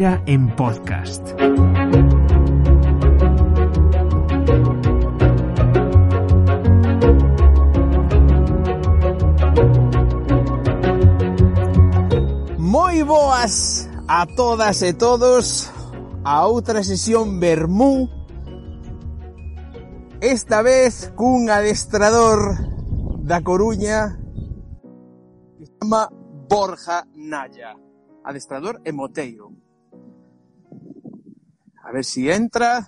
[0.00, 1.34] Ribeira en podcast.
[12.56, 15.68] Moi boas a todas e todos
[16.24, 18.08] a outra sesión Bermú.
[20.24, 22.56] Esta vez cun adestrador
[23.20, 24.16] da Coruña
[25.60, 26.08] que se chama
[26.48, 27.76] Borja Naya.
[28.24, 29.60] Adestrador e moteiro.
[31.90, 32.86] A ver si entra.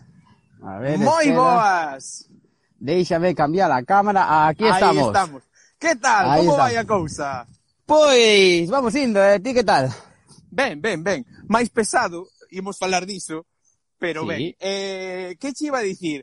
[0.62, 1.42] A ver, Moi espera.
[1.42, 2.30] boas!
[2.78, 4.46] Déixame cambiar a cámara.
[4.46, 5.10] Aquí Aí estamos.
[5.10, 5.42] estamos.
[5.74, 6.30] Que tal?
[6.30, 6.62] Aí Como estamos.
[6.62, 7.28] vai a cousa?
[7.82, 9.42] Pois, vamos indo, eh?
[9.42, 9.90] Ti que tal?
[10.46, 11.26] Ben, ben, ben.
[11.50, 13.42] Mais pesado, imos falar diso,
[13.98, 14.28] pero sí.
[14.30, 14.40] ben.
[14.62, 16.22] Eh, que che iba a dicir?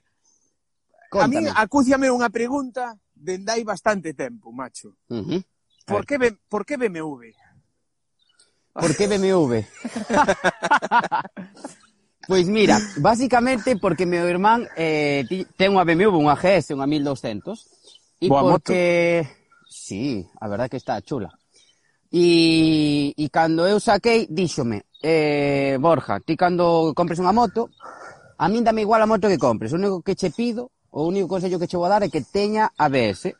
[1.11, 1.35] Contame.
[1.35, 4.95] A mí acúciame unha pregunta dende hai bastante tempo, macho.
[5.11, 5.41] Uh -huh.
[5.83, 6.15] Por que,
[6.47, 7.35] por que BMW?
[8.71, 9.67] Por que BMW?
[12.29, 15.25] Pois mira, basicamente porque meu irmán eh,
[15.57, 17.57] ten unha BMW, unha GS, unha 1200.
[18.21, 19.25] E Boa porque...
[19.25, 19.65] Moto.
[19.65, 21.33] Sí, a verdade que está chula.
[22.13, 27.73] E, e cando eu saquei, díxome, eh, Borja, ti cando compres unha moto,
[28.37, 29.73] a min dame igual a moto que compres.
[29.73, 32.69] O único que che pido, o único consello que che vou dar é que teña
[32.77, 33.33] ABS.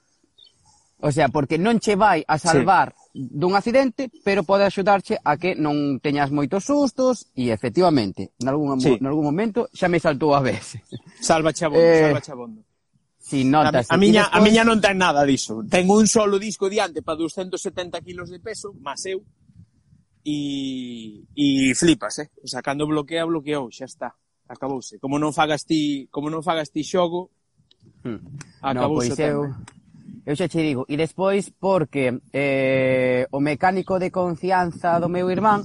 [1.06, 5.38] O sea, porque non che vai a salvar sí dun accidente, pero pode axudarche a
[5.38, 9.02] que non teñas moitos sustos e efectivamente, nalgún, sí.
[9.02, 10.78] nalgún momento xa me saltou a vez.
[11.20, 12.60] Salva chabondo, eh, salva chabondo.
[13.20, 14.42] Si notas, a, a, miña, despois...
[14.42, 15.62] a miña non ten nada diso.
[15.66, 19.26] Ten un solo disco diante para 270 kilos de peso, máis eu,
[20.26, 22.30] e, e flipas, eh?
[22.42, 24.14] O sea, cando bloquea, bloqueou, xa está.
[24.50, 24.98] Acabouse.
[24.98, 27.30] Como non fagas ti, como non fagas ti xogo,
[28.06, 28.66] hmm.
[28.66, 29.79] acabouse no, pois eu, tamén
[30.26, 35.64] eu xa che digo, e despois porque eh, o mecánico de confianza do meu irmán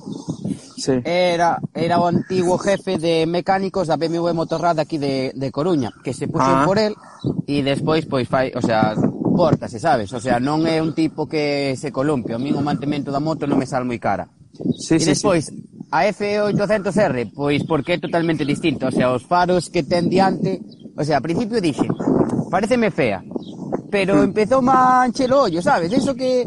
[0.77, 1.01] sí.
[1.05, 6.13] era, era o antigo jefe de mecánicos da BMW Motorrad aquí de, de Coruña, que
[6.13, 6.65] se puxo ah.
[6.65, 6.95] por el
[7.47, 8.95] e despois pois fai, o sea,
[9.35, 10.13] pórtase, sabes?
[10.13, 13.45] O sea, non é un tipo que se columpe, a min o mantemento da moto
[13.45, 14.29] non me sal moi cara.
[14.79, 15.59] Sí, e sí, despois, sí.
[15.91, 20.63] a F800R, pois porque é totalmente distinto, o sea, os faros que ten diante,
[20.95, 21.91] o sea, a principio dixen,
[22.49, 23.21] pareceme fea,
[23.95, 25.93] pero empezou a encher o ollo, sabes?
[25.95, 26.43] Eso que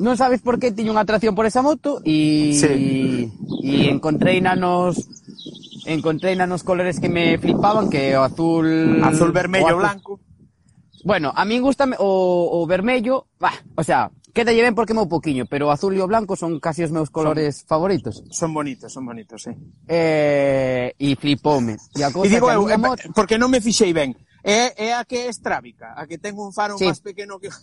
[0.00, 3.28] non sabes por que tiño unha atracción por esa moto e sí.
[3.60, 4.96] e encontrei nanos
[5.84, 8.64] encontrei nanos colores que me flipaban, que o azul,
[9.04, 9.84] azul vermello, azul...
[9.84, 10.12] blanco.
[11.04, 15.12] Bueno, a min gusta o, o vermello, bah, o sea, que te lleven porque mo
[15.12, 18.24] poquiño, pero o azul e o blanco son casi os meus colores son, favoritos.
[18.32, 19.52] Son bonitos, son bonitos, sí.
[19.84, 21.76] Eh, e flipoume.
[21.92, 23.04] E, a cosa e digo eu, moto...
[23.12, 26.52] porque non me fixei ben, É, é a que é estrábica, a que ten un
[26.52, 26.84] faro sí.
[26.84, 27.48] máis pequeno que...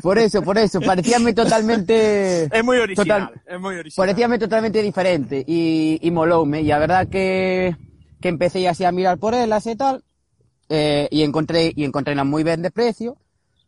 [0.00, 2.48] Por eso, por eso, parecíame totalmente...
[2.56, 4.00] É moi original, total, é moi original.
[4.00, 7.76] Parecíame totalmente diferente e, e moloume, e a verdad que,
[8.24, 10.00] que empecé así a mirar por elas e tal,
[10.72, 13.20] eh, e encontrei, e encontrei moi ben de precio,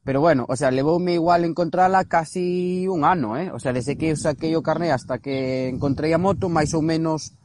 [0.04, 3.52] Pero bueno, o sea, levoume igual encontrala casi un ano, eh?
[3.52, 6.82] O sea, desde que eu saquei o carné hasta que encontrei a moto, máis ou
[6.82, 7.38] menos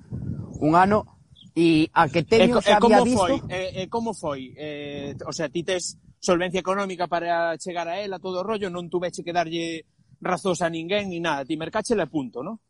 [0.57, 1.16] un ano,
[1.57, 3.25] E a que eh, teño xa eh, había visto...
[3.25, 3.41] Foi?
[3.49, 4.53] Eh, e, e como foi?
[4.53, 8.85] Eh, o sea, ti tes solvencia económica para chegar a ela, todo o rollo, non
[8.93, 9.89] tuveche que darlle
[10.21, 12.61] razóns a ninguén ni nada, ti mercáchele a punto, non?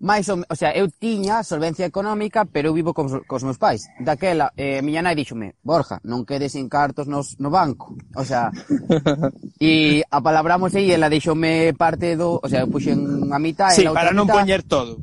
[0.00, 3.84] Mais, o, o sea, eu tiña solvencia económica, pero eu vivo cos, cos meus pais.
[4.00, 7.92] Daquela, eh, miña nai díxome, Borja, non quedes sin cartos nos, no banco.
[8.16, 8.48] O sea,
[9.60, 12.40] e apalabramos aí, ela díxome parte do...
[12.40, 13.76] O sea, eu puxen a mitad...
[13.76, 14.96] Sí, para non poñer todo.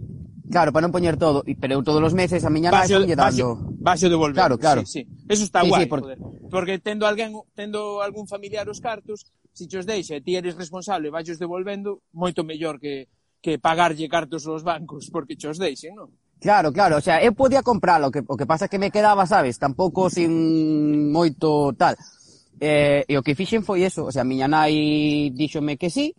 [0.47, 3.59] Claro, para non poñer todo, pero eu todos os meses a miña nai lle dando.
[3.83, 4.39] Vaxo devolver.
[4.39, 4.81] Claro, claro.
[4.87, 5.27] Sí, sí.
[5.27, 6.15] Eso está sí, guai, sí, porque...
[6.15, 6.49] Joder.
[6.49, 10.55] porque tendo alguén, tendo algún familiar os cartos, se si chos deixa e ti eres
[10.55, 13.11] responsable, vaxos devolvendo, moito mellor que
[13.41, 16.09] que pagarlle cartos aos bancos porque che os deixen, non?
[16.39, 18.93] Claro, claro, o sea, eu podía compralo, o que, o que pasa é que me
[18.93, 21.97] quedaba, sabes, tampouco sin moito tal.
[22.59, 26.13] Eh, e o que fixen foi eso, o sea, miña nai díxome que sí,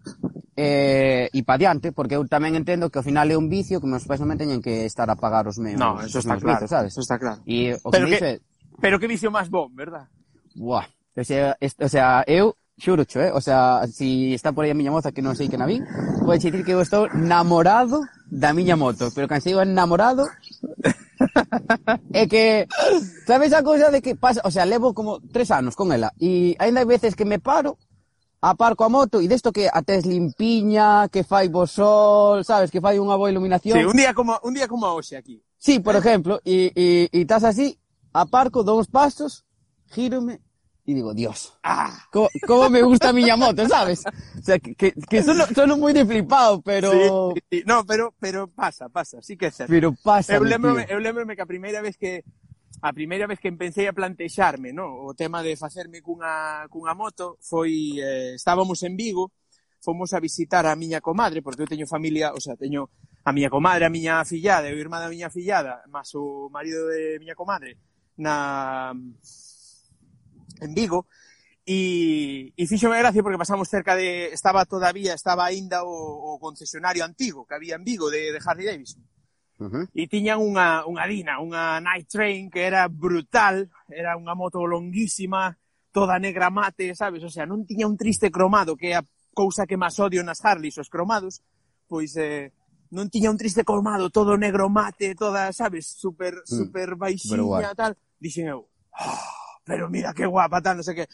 [0.59, 3.87] eh, e pa diante, porque eu tamén entendo que ao final é un vicio que
[3.87, 6.35] meus pais non me teñen que estar a pagar os meus, no, eso os está
[6.35, 6.91] meus claro, vicios, sabes?
[6.91, 7.39] Eso está claro.
[7.47, 8.31] E o que pero que, dice...
[8.83, 10.11] pero que vicio máis bon, verdad?
[10.59, 13.31] Buah, o sea, est, o sea eu xurocho, eh?
[13.31, 15.87] O sea, si está por aí a miña moza que non sei que na vin,
[16.27, 20.27] pode dicir que eu estou namorado da miña moto, pero cando digo namorado
[22.13, 22.67] é que
[23.27, 26.59] sabes a cousa de que pasa, o sea, levo como tres anos con ela e
[26.59, 27.79] aínda hai veces que me paro
[28.41, 32.71] a par coa moto, e desto que a tes limpiña, que fai bo sol, sabes,
[32.71, 33.75] que fai unha boa iluminación.
[33.75, 35.43] Sí, un día como, un día como hoxe aquí.
[35.59, 35.99] Sí, por eh.
[35.99, 37.79] exemplo, e, e, e estás así,
[38.15, 39.43] aparco, dou uns pasos,
[39.91, 40.39] gírome
[40.89, 44.05] e digo, Dios, ah, como, como me gusta a miña moto, sabes?
[44.09, 46.89] O sea, que, que, que son, son moi de flipado, pero...
[47.37, 49.69] Sí, sí, no, pero, pero pasa, pasa, sí que é certo.
[49.69, 52.25] Pero pasa, Eu lembrome, eu lembrome que a primeira vez que,
[52.81, 55.05] a primeira vez que empecé a plantexarme no?
[55.05, 59.33] o tema de facerme cunha, cunha moto foi, eh, estábamos en Vigo,
[59.81, 62.91] fomos a visitar a miña comadre, porque eu teño familia, o sea, teño
[63.25, 66.87] a miña comadre, a miña fillada, e o irmá da miña fillada, máis o marido
[66.87, 67.79] de miña comadre,
[68.19, 68.95] na
[70.63, 71.07] en Vigo,
[71.67, 77.05] e, e fíxome gracia porque pasamos cerca de, estaba todavía, estaba aínda o, o concesionario
[77.05, 79.03] antigo que había en Vigo de, de Harley Davidson
[79.59, 79.85] Uh -huh.
[79.91, 85.59] E tiñan unha, unha dina, unha night train que era brutal, era unha moto longuísima,
[85.91, 87.27] toda negra mate, sabes?
[87.27, 90.39] O sea, non tiña un triste cromado, que é a cousa que máis odio nas
[90.47, 91.43] Harleys, os cromados,
[91.91, 92.55] pois eh,
[92.95, 97.99] non tiña un triste cromado, todo negro mate, toda, sabes, super, mm, super baixiña, tal.
[98.23, 99.27] Dixen eu, oh,
[99.67, 101.07] pero mira que guapa, tal, non sei que.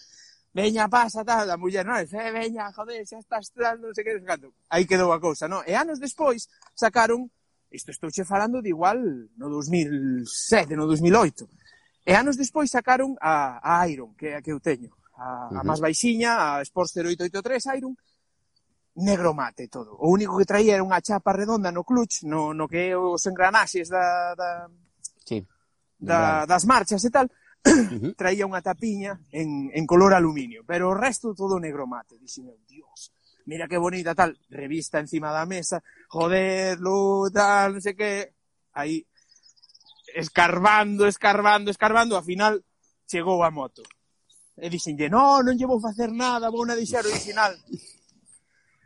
[0.54, 4.04] Veña, pasa, tal, a muller, non, eh, eh, veña, joder, xa estás, tal, non sei
[4.06, 4.52] que, non sei que.
[4.70, 5.66] Aí quedou a cousa, non?
[5.66, 6.46] E anos despois
[6.78, 7.26] sacaron
[7.74, 11.50] Isto estouche falando de igual no 2007, no 2008.
[12.06, 14.94] E anos despois sacaron a, a Iron, que é a que eu teño.
[15.18, 15.60] A, uh -huh.
[15.60, 17.98] a máis baixiña, a Sportster 883 Iron,
[18.94, 19.98] negro mate todo.
[19.98, 23.26] O único que traía era unha chapa redonda no clutch, no, no que é os
[23.26, 24.50] engranaxes da, da,
[25.26, 25.42] sí,
[25.98, 27.26] da, das marchas e tal,
[27.64, 28.12] Uh -huh.
[28.12, 32.20] traía unha tapiña en, en color aluminio, pero o resto todo negro mate.
[32.20, 33.08] Dixen, Dios,
[33.46, 38.32] mira que bonita tal, revista encima da mesa, joder, luta, non sei que,
[38.72, 39.04] aí
[40.14, 42.62] escarbando, escarbando, escarbando, ao final
[43.06, 43.82] chegou a moto.
[44.56, 47.52] E dixenlle, no, non lle vou facer nada, vou na deixar original.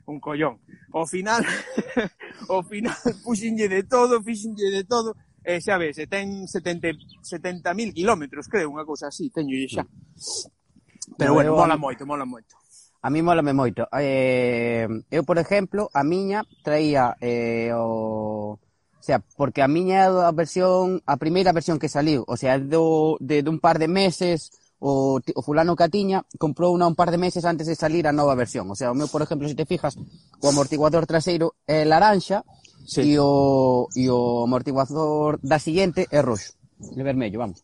[0.08, 0.58] Un collón.
[0.96, 1.44] Ao final,
[2.52, 5.14] ao final, puxenlle de todo, fixenlle de todo,
[5.44, 9.84] e xa ves, e ten 70.000 70 kilómetros, creo, unha cousa así, teño xa.
[11.14, 12.57] Pero bueno, mola moito, mola moito.
[13.00, 13.86] A mí mólame moito.
[13.94, 18.58] Eh, eu, por exemplo, a miña traía eh, o...
[18.98, 22.58] O sea, porque a miña é a versión, a primeira versión que saliu, o sea,
[22.58, 24.50] do, de, dun par de meses,
[24.80, 28.38] o, o fulano Catiña comprou unha un par de meses antes de salir a nova
[28.38, 28.70] versión.
[28.70, 29.98] O sea, o meu, por exemplo, se te fijas,
[30.42, 32.44] o amortiguador traseiro é laranxa
[32.86, 33.14] sí.
[33.14, 37.62] e, o, e o amortiguador da siguiente é roxo, de vermello, vamos.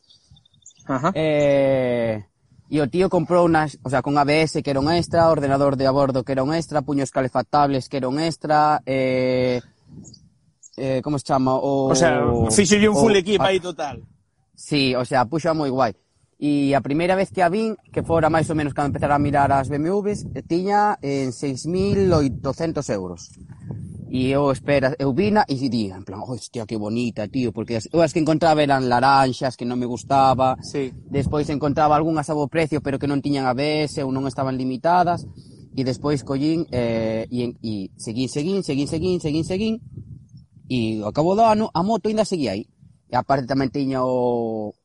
[0.86, 1.12] Ajá.
[1.14, 2.25] Eh,
[2.74, 5.86] E o tío comprou unas, o sea, con ABS que era un extra, ordenador de
[5.86, 9.62] a bordo que era un extra, puños calefactables que era un extra, eh,
[10.76, 11.54] eh, como se chama?
[11.54, 12.18] O, o sea,
[12.50, 14.02] fixolle un full equipo aí total.
[14.58, 15.94] Sí, o sea, puxo moi guai.
[16.34, 19.22] E a primeira vez que a vin, que fora máis ou menos cando empezara a
[19.22, 22.10] mirar as BMWs, tiña en 6.800
[22.90, 23.30] euros.
[24.14, 27.90] E eu espera, eu vina e día, en plan, hostia, que bonita, tío, porque as,
[27.90, 30.55] as que encontraba eran laranxas que non me gustaba.
[30.62, 30.94] Sí.
[31.11, 35.26] Despois encontraba algunhas a bo precio, pero que non tiñan ABS ou non estaban limitadas.
[35.75, 39.75] E despois collín eh, e, e seguín, seguín, seguín, seguín, seguín, seguín.
[40.70, 42.70] E ao cabo do ano, a moto ainda seguía aí.
[43.10, 44.78] E aparte tamén tiña o,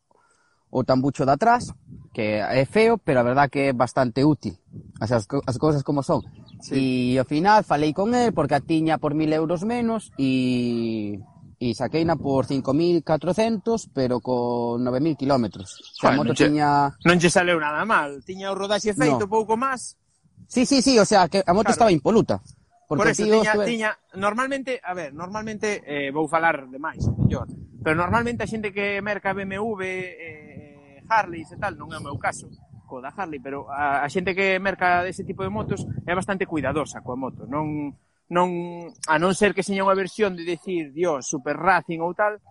[0.74, 1.70] o tambucho de atrás,
[2.18, 4.58] que é feo, pero a verdad que é bastante útil.
[4.98, 6.25] As, as, as cousas como son.
[6.60, 7.16] Sí.
[7.16, 11.20] E ao final falei con el porque a tiña por mil euros menos e
[11.60, 15.75] e saqueina por 5.400, pero con 9.000 kilómetros.
[15.75, 16.70] O sea, Joder, moto non che, tiña...
[17.04, 18.24] Non che saleu nada mal.
[18.24, 19.32] Tiña o rodaxe feito no.
[19.32, 20.00] pouco máis.
[20.48, 21.75] Sí, sí, sí, o sea, que a moto claro.
[21.75, 22.39] estaba impoluta.
[22.88, 23.66] Porque Por eso, tío, tiña, estuve...
[23.66, 27.46] tiña, normalmente, a ver, normalmente, eh, vou falar de máis, mellor,
[27.84, 32.18] pero normalmente a xente que merca BMW, eh, Harley e tal, non é o meu
[32.18, 32.50] caso,
[32.89, 36.50] co da Harley, pero a, a xente que merca dese tipo de motos é bastante
[36.50, 37.93] cuidadosa coa moto, non
[38.34, 38.50] non
[39.05, 42.41] a non ser que seña unha versión de decir, Dios, super racing ou tal,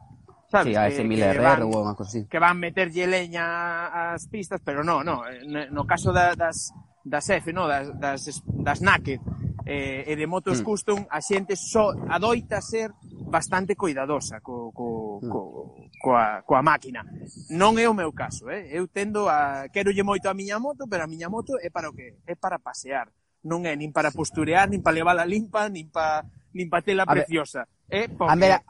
[0.46, 0.74] sabes?
[0.74, 2.20] Sí, a ese Miller ou unha cousa así.
[2.30, 6.70] Que van meterlle leña ás pistas, pero no, eh, no, no caso da, das
[7.02, 9.22] das F, no, das das, das Naked,
[9.68, 10.64] eh, e de motos mm.
[10.64, 12.88] custom a xente só adoita ser
[13.28, 15.28] bastante cuidadosa co, co, mm.
[15.28, 15.40] co,
[16.00, 17.04] coa, coa máquina.
[17.52, 18.72] Non é o meu caso, eh?
[18.72, 21.94] Eu tendo a querolle moito a miña moto, pero a miña moto é para o
[21.94, 23.12] que é para pasear.
[23.44, 26.24] Non é nin para posturear, nin para levala limpa, nin para
[26.56, 27.68] nin pa tela a preciosa.
[27.84, 28.32] Ver, é porque...
[28.32, 28.60] A ver, a,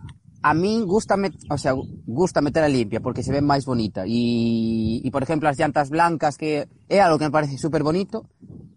[0.42, 4.02] a min gusta, met, o sea, gusta meter a limpia porque se ve máis bonita.
[4.02, 8.26] E, e por exemplo, as llantas blancas que é algo que me parece super bonito,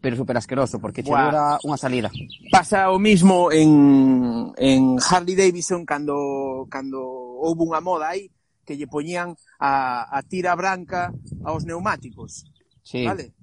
[0.02, 2.10] pero super asqueroso, porque che dura unha salida.
[2.50, 6.98] Pasa o mismo en, en Harley Davidson cando, cando
[7.40, 8.34] houve unha moda aí
[8.66, 11.14] que lle poñían a, a tira branca
[11.46, 12.50] aos neumáticos.
[12.82, 13.06] Sí.
[13.06, 13.38] Vale?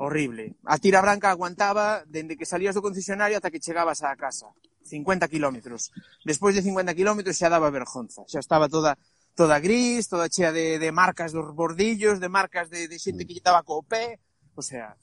[0.00, 0.56] Horrible.
[0.64, 4.48] A tira branca aguantaba dende que salías do concesionario ata que chegabas á casa.
[4.86, 5.92] 50 kilómetros.
[6.24, 8.24] Despois de 50 kilómetros xa daba vergonza.
[8.24, 8.96] Xa estaba toda
[9.36, 13.36] toda gris, toda chea de, de marcas dos bordillos, de marcas de, de xente que
[13.36, 14.16] lle daba co pé,
[14.56, 14.96] o sea,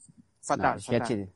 [0.44, 1.08] Fatal, no, xa fatal.
[1.08, 1.28] Che,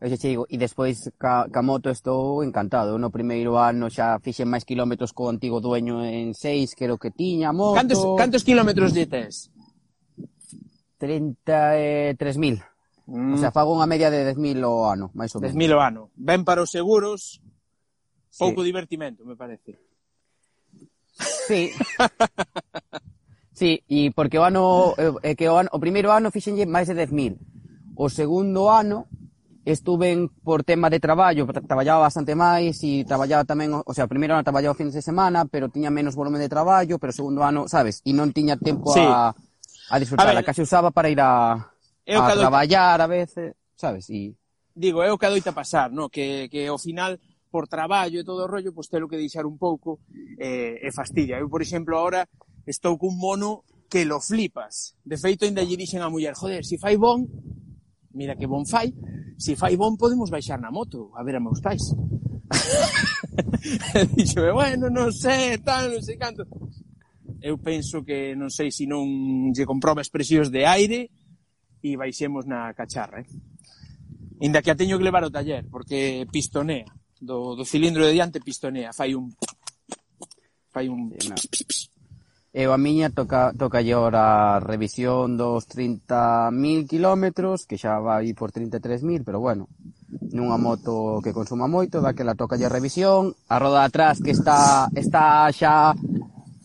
[0.00, 2.98] eu xa che digo, e despois ca, ca moto estou encantado.
[2.98, 7.54] No primeiro ano xa fixen máis kilómetros co antigo dueño en seis, creo que tiña
[7.54, 7.78] moto.
[7.78, 9.54] Cantos, cantos kilómetros lle tes?
[10.98, 12.64] 33.000.
[13.06, 13.34] Mm.
[13.34, 13.56] O sea, mm.
[13.56, 15.54] fago unha media de 10.000 ao ano, máis ou menos.
[15.54, 16.02] 10.000 ao ano.
[16.18, 17.38] Ben para os seguros,
[18.34, 18.66] pouco sí.
[18.66, 19.78] divertimento, me parece.
[21.46, 21.70] Sí.
[23.60, 26.90] sí, e porque o ano, eh, eh, que o, ano, o primeiro ano fixenlle máis
[26.90, 27.59] de 10.000
[28.00, 29.12] O segundo ano
[29.68, 34.08] estuve en, por tema de traballo, tra traballaba bastante máis e traballaba tamén, o sea,
[34.08, 37.68] primeiro ano traballaba fines de semana, pero tiña menos volumen de traballo, pero segundo ano,
[37.68, 39.04] sabes, e non tiña tempo sí.
[39.04, 44.08] a, a disfrutar, a, ver, case usaba para ir a, a traballar a veces, sabes,
[44.08, 44.32] e...
[44.72, 46.08] Digo, é o que adoita pasar, no?
[46.08, 47.20] que, que ao final
[47.52, 50.00] por traballo e todo o rollo, pois telo que deixar un pouco
[50.40, 51.36] eh, e fastidia.
[51.36, 52.24] Eu, por exemplo, ahora
[52.64, 54.96] estou cun mono que lo flipas.
[55.04, 57.26] De feito, ainda lle dixen a muller, joder, si fai bon,
[58.12, 58.92] mira que bon fai,
[59.38, 61.94] si fai bon podemos baixar na moto a ver a meus pais.
[64.16, 66.46] Dixo, bueno, non sei, tal, non sei canto.
[67.40, 71.08] Eu penso que non sei se non lle comproba expresións de aire
[71.80, 73.28] e baixemos na cacharra, eh?
[74.40, 76.88] Inda que a teño que levar o taller, porque pistonea.
[77.20, 79.28] Do, do cilindro de diante pistonea, fai un...
[80.72, 81.12] Fai un...
[81.20, 81.36] Sí, no.
[82.52, 88.34] Eh, Eu a miña toca, tocalle ahora a revisión dos 30.000 kilómetros, que xa vai
[88.34, 89.70] por 33.000, pero bueno,
[90.34, 94.90] nunha moto que consuma moito, daquela tocalle a revisión, a roda de atrás que está
[94.98, 95.94] está xa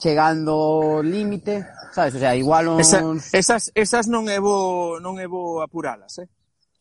[0.02, 2.18] chegando límite, sabes?
[2.18, 2.82] O sea, igual uns...
[2.82, 3.06] Esa,
[3.38, 6.28] esas, esas non é bo, non é bo apuralas, eh?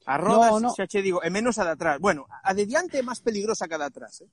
[0.08, 0.76] A rodas, no, no.
[0.76, 2.00] xa che digo, é menos a de atrás.
[2.00, 4.28] Bueno, a de diante é máis peligrosa que a de atrás, eh?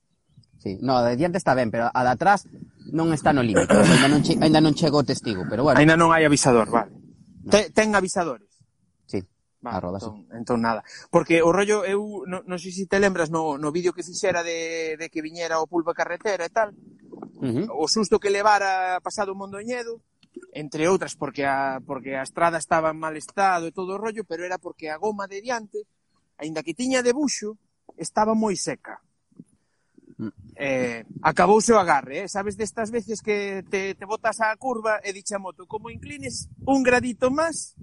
[0.62, 0.78] Sí.
[0.80, 2.46] No, de diante está ben, pero a de atrás
[2.94, 3.74] non está no límite.
[3.74, 5.82] ainda, non che, ainda non chegou o testigo, pero bueno.
[5.82, 6.94] Ainda non hai avisador, vale.
[7.42, 7.50] No.
[7.50, 8.62] Te, ten avisadores.
[9.10, 9.26] Sí.
[9.66, 10.38] Vale, Arroba, entón, sí.
[10.38, 10.86] entón nada.
[11.10, 14.46] Porque o rollo, eu non no sei se te lembras no, no vídeo que fixera
[14.46, 17.66] de, de que viñera o pulpa carretera e tal, uh -huh.
[17.74, 20.06] o susto que levara pasado o Mondoñedo,
[20.54, 24.30] entre outras porque a, porque a estrada estaba en mal estado e todo o rollo,
[24.30, 25.90] pero era porque a goma de diante,
[26.38, 27.58] aínda que tiña debuxo,
[27.98, 29.02] estaba moi seca.
[30.56, 32.28] Eh, acabouse o agarre, eh?
[32.28, 36.46] sabes destas veces que te, te botas á curva e dixe a moto, como inclines
[36.70, 37.74] un gradito máis,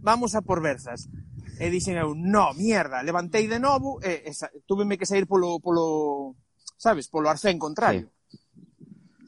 [0.00, 1.12] vamos a por versas.
[1.60, 4.32] E dixen eu, no, mierda, levantei de novo e, e
[4.64, 6.32] tuveme que sair polo, polo,
[6.80, 8.08] sabes, polo arcén contrario.
[8.08, 8.20] Sí.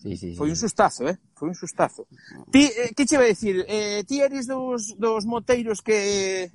[0.02, 1.16] Sí, sí, Foi un sustazo, eh?
[1.38, 2.08] Foi un sustazo.
[2.50, 3.62] Ti, eh, que che vai dicir?
[3.68, 6.50] Eh, ti eres dos, dos moteiros que,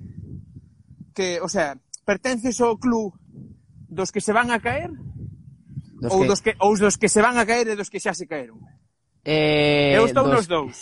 [1.14, 3.16] que, o sea, pertences ao club
[3.88, 4.92] dos que se van a caer?
[5.98, 6.28] Dos ou, que...
[6.28, 8.62] Dos que, ou dos que se van a caer e dos que xa se caeron?
[9.26, 10.32] Eh, eu estou dos...
[10.32, 10.78] nos dous.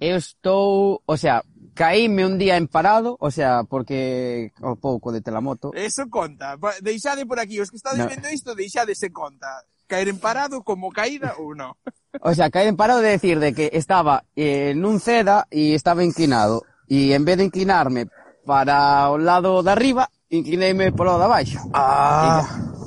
[0.00, 1.42] Eu estou, o sea,
[1.74, 5.74] caíme un día en parado, o sea, porque o pouco de telamoto.
[5.74, 6.56] Eso conta.
[6.80, 8.08] Deixade por aquí, os que estades no.
[8.08, 9.66] vendo isto, deixade se conta.
[9.86, 11.74] Caer en parado como caída ou non?
[12.22, 16.06] O sea, caer en parado de decir de que estaba eh, nun ceda e estaba
[16.06, 16.62] inclinado.
[16.86, 18.06] E en vez de inclinarme
[18.46, 21.58] para o lado de arriba, inclineime polo de abaixo.
[21.74, 22.77] Ah.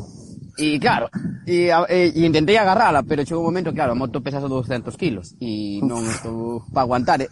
[0.62, 1.10] E claro,
[1.50, 5.34] e, e, e intentei agarrala, pero chegou un momento, claro, a moto pesa 200 kilos
[5.42, 7.26] e non estou para aguantar.
[7.26, 7.30] Eh.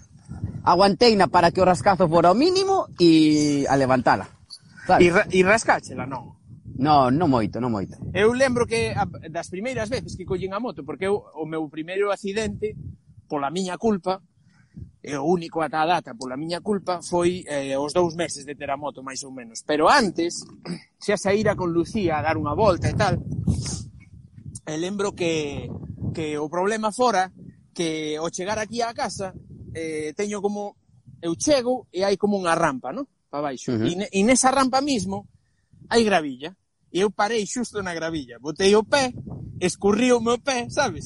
[0.65, 4.25] Aguanteina para que o rascazo fora o mínimo e a levantala.
[4.97, 6.41] E, ra e rascáchela, non?
[6.81, 8.01] No, non moito, non moito.
[8.17, 11.69] Eu lembro que a, das primeiras veces que collín a moto, porque eu, o meu
[11.69, 12.73] primeiro accidente,
[13.29, 14.25] pola miña culpa,
[14.99, 18.55] e o único ata a data pola miña culpa foi eh, os dous meses de
[18.55, 19.63] ter a moto, máis ou menos.
[19.63, 20.43] Pero antes,
[20.99, 23.15] xa saíra con Lucía a dar unha volta e tal,
[24.67, 25.65] e lembro que,
[26.11, 27.31] que o problema fora
[27.73, 29.31] que ao chegar aquí á casa
[29.73, 30.75] eh, teño como
[31.23, 33.07] eu chego e hai como unha rampa, no?
[33.31, 33.71] Pa baixo.
[33.71, 33.87] Uh -huh.
[33.87, 35.31] e, ne, e nesa rampa mismo
[35.87, 36.51] hai gravilla.
[36.91, 39.13] E eu parei xusto na gravilla, botei o pé,
[39.61, 41.05] escurriu o meu pé, sabes?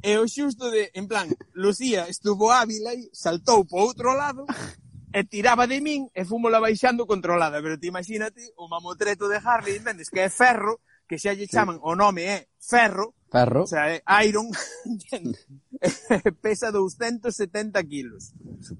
[0.00, 4.48] E o xusto de, en plan, Lucía estuvo hábil e saltou po outro lado
[5.12, 7.60] e tiraba de min e fúmola baixando controlada.
[7.60, 10.80] Pero te imagínate o mamotreto de Harley, entendes, que é ferro,
[11.10, 11.82] que xa lle chaman, sí.
[11.84, 13.64] o nome é ferro, ferro.
[13.64, 14.46] o sea, é iron,
[16.40, 18.32] pesa 270 kilos.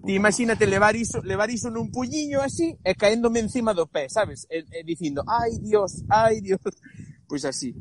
[0.06, 4.46] Ti imagínate levar iso, levar iso nun puñiño así e caéndome encima do pé, sabes?
[4.46, 6.62] E, e dicindo, ai, Dios, ai, Dios,
[7.28, 7.74] pois pues así.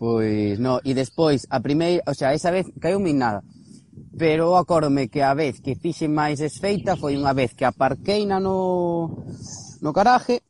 [0.00, 3.44] Pois, no, e despois, a primeira, o sea, esa vez caiu min nada.
[4.16, 8.40] Pero acórdome que a vez que fixe máis desfeita foi unha vez que aparquei na
[8.40, 9.12] no,
[9.84, 10.40] no garaje,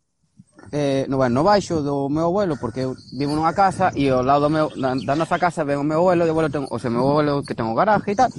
[0.70, 4.22] eh, no, bueno, no baixo do meu abuelo, porque eu vivo nunha casa e ao
[4.22, 6.62] lado do meu, da, da nosa casa ven o meu abuelo, e o abuelo ten,
[6.70, 8.30] o seu meu abuelo que ten o garaje e tal,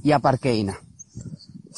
[0.00, 0.80] e aparquei na.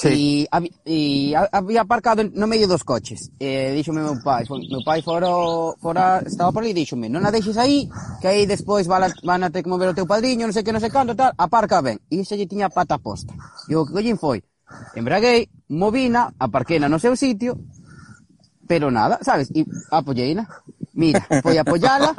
[0.00, 0.48] Sí.
[0.48, 3.28] E, e había aparcado no medio dos coches.
[3.36, 7.20] Eh, e díxome meu pai, meu pai foro, fora, estaba por ali e díxome, non
[7.20, 7.84] a deixes aí,
[8.16, 10.64] que aí despois van a, van a ter que mover o teu padriño, non sei
[10.64, 12.00] que, non sei canto, tal, aparca ben.
[12.08, 13.36] E ese lle tiña a pata posta.
[13.68, 14.40] E o que collín foi,
[14.96, 17.60] embraguei, movina, aparqueina no seu sitio,
[18.64, 20.48] pero nada, sabes, e apoyeina.
[20.96, 22.16] Mira, foi apoyala,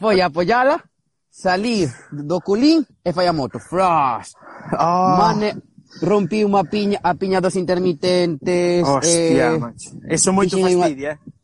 [0.00, 0.80] foi apoyala,
[1.28, 3.60] salir do culín e fai a moto.
[3.60, 4.32] Frost.
[4.72, 4.80] Oh.
[4.80, 5.16] Ah.
[5.20, 5.60] Mane,
[6.02, 8.84] rompí unha piña, a piña dos intermitentes.
[8.84, 9.90] Hostia, eh, macho.
[10.08, 11.34] Eso moito fastidia, eh?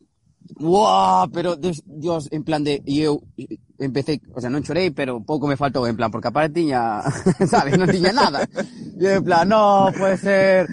[0.59, 3.19] Wow, pero Dios, Dios, en plan de, e eu
[3.81, 7.01] empecé, o sea, non chorei, pero pouco me faltou, en plan, porque aparte tiña,
[7.49, 8.45] sabes, non tiña nada.
[8.45, 10.69] E en plan, no, pode ser,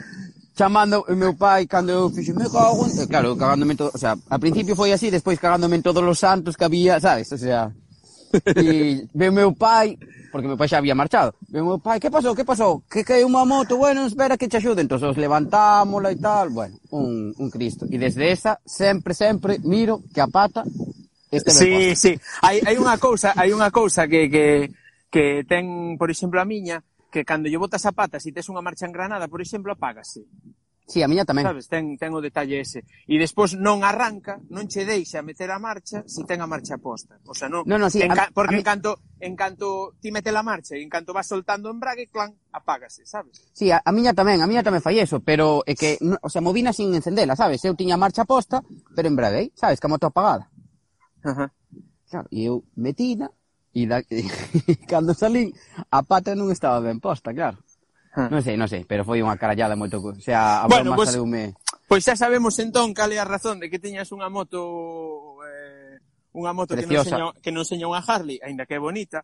[0.60, 3.08] chamando o meu pai cando eu fixo me cago en...
[3.08, 6.56] claro, cagándome todo, o sea, a principio foi así, despois cagándome en todos os santos
[6.56, 7.32] que había, sabes?
[7.32, 7.72] O sea,
[8.60, 9.96] e veu meu pai
[10.30, 11.34] porque meu pai xa había marchado.
[11.50, 12.82] E meu pai, que pasou, que pasou?
[12.86, 14.80] Que caiu unha moto, bueno, espera que te axude.
[14.80, 17.84] Entón, os levantámola e tal, bueno, un, un Cristo.
[17.90, 20.62] E desde esa, sempre, sempre, miro que a pata
[21.30, 22.12] este Sí, sí.
[22.42, 24.70] Hai, hai unha cousa, hai unha cousa que, que,
[25.06, 28.50] que ten, por exemplo, a miña, que cando lle botas a pata, se si tes
[28.50, 30.26] unha marcha en Granada, por exemplo, apágase.
[30.90, 31.46] Sí, a miña tamén.
[31.46, 32.82] Sabes, ten, ten o detalle ese.
[33.06, 37.14] E despois non arranca, non che deixa meter a marcha se ten a marcha posta.
[37.30, 40.10] O sea, non, no, no, sí, en, a, porque a en, canto, en canto ti
[40.10, 43.38] mete a marcha e en canto vas soltando o embrague, clan, apágase, sabes?
[43.54, 46.26] Sí, a, a miña tamén, a miña tamén fai eso, pero é que, no, o
[46.26, 47.62] sea, movina sin encendela, sabes?
[47.62, 48.58] Eu tiña a marcha posta,
[48.98, 50.50] pero embraguei, sabes, que a moto apagada.
[51.22, 51.54] Ajá.
[52.10, 53.30] Claro, e eu metina,
[53.70, 55.54] e, da, e cando salín,
[55.86, 57.62] a pata non estaba ben posta, claro.
[58.16, 61.14] Non sei, non sei, pero foi unha carallada moito, o sea, a bueno, broma pues,
[61.22, 61.54] me...
[61.86, 66.02] pois xa sabemos entón cal é a razón de que teñas unha moto eh,
[66.34, 66.90] unha moto Preciosa.
[66.90, 69.22] que non seña, que non seña unha Harley, aínda que é bonita.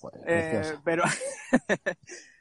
[0.00, 1.04] Joder, eh, pero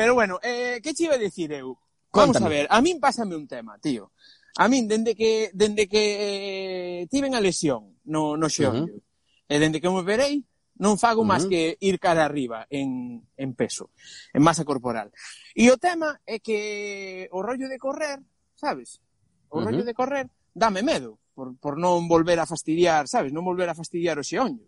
[0.00, 1.76] Pero bueno, eh, que che iba a dicir eu?
[2.12, 4.10] Vamos a ver, a min pásame un tema, tío.
[4.56, 9.02] A min, dende que, dende que eh, tiven a lesión no, no xeo, uh -huh.
[9.46, 10.40] e dende que me verei,
[10.80, 13.92] Non fago máis que ir cara arriba en, en peso,
[14.32, 15.12] en masa corporal.
[15.52, 18.16] E o tema é que o rollo de correr,
[18.56, 19.04] sabes?
[19.52, 19.64] O uh -huh.
[19.68, 23.28] rollo de correr dame medo por, por non volver a fastidiar, sabes?
[23.28, 24.64] Non volver a fastidiar o xeonllo.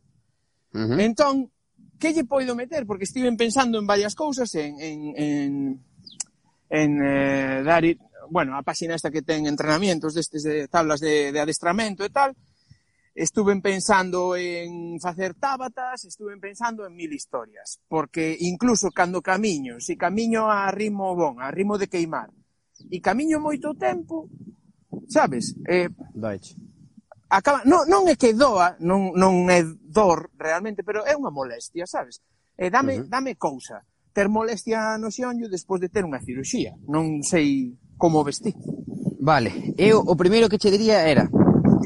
[0.76, 1.00] Uh -huh.
[1.00, 1.48] Entón,
[1.96, 2.84] que lle poido meter?
[2.84, 5.52] Porque estiven pensando en varias cousas, en, en, en,
[6.68, 7.84] en eh, dar,
[8.28, 12.36] bueno, a páxina esta que ten entrenamientos destes de tablas de, de adestramento e tal,
[13.14, 19.92] estuve pensando en facer tábatas, estuve pensando en mil historias, porque incluso cando camiño, se
[19.92, 22.30] si camiño a ritmo bon, a ritmo de queimar,
[22.90, 24.28] e camiño moito tempo,
[25.08, 25.54] sabes?
[25.68, 26.56] Eh, Doiche.
[27.32, 31.88] Acaba, non, non é que doa, non, non é dor realmente, pero é unha molestia,
[31.88, 32.20] sabes?
[32.56, 33.08] E eh, dame, uh -huh.
[33.08, 33.80] dame cousa.
[34.12, 36.76] Ter molestia no xeonllo despois de ter unha ciruxía.
[36.84, 38.52] Non sei como vestir.
[39.16, 41.24] Vale, eu o primeiro que che diría era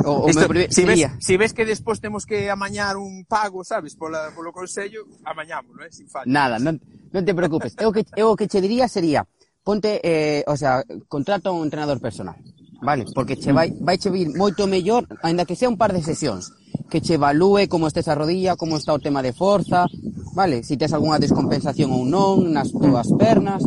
[0.05, 3.97] O, o Isto, si, ves, si ves que despois temos que amañar un pago, sabes,
[3.97, 6.27] pola, polo Consello, amañámoslo, eh, sin fallo.
[6.27, 6.81] Nada, non,
[7.13, 7.75] non te preocupes.
[7.79, 9.25] Eu que, eu que che diría sería,
[9.65, 12.37] ponte, eh, o sea, contrata un entrenador personal,
[12.83, 13.07] vale?
[13.15, 16.53] Porque che vai, vai che vir moito mellor, ainda que sea un par de sesións,
[16.91, 19.87] que che evalúe como estes a rodilla, como está o tema de forza,
[20.35, 20.63] vale?
[20.63, 23.65] Si tes algunha descompensación ou non nas túas pernas,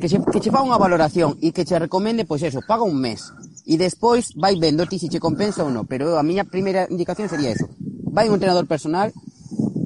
[0.00, 2.96] que che, que che fa unha valoración e que che recomende, pois eso, paga un
[2.98, 3.30] mes
[3.64, 7.32] E despois vai vendo ti se che compensa ou non, pero a miña primeira indicación
[7.32, 7.64] sería eso.
[8.12, 9.08] Vai un entrenador personal,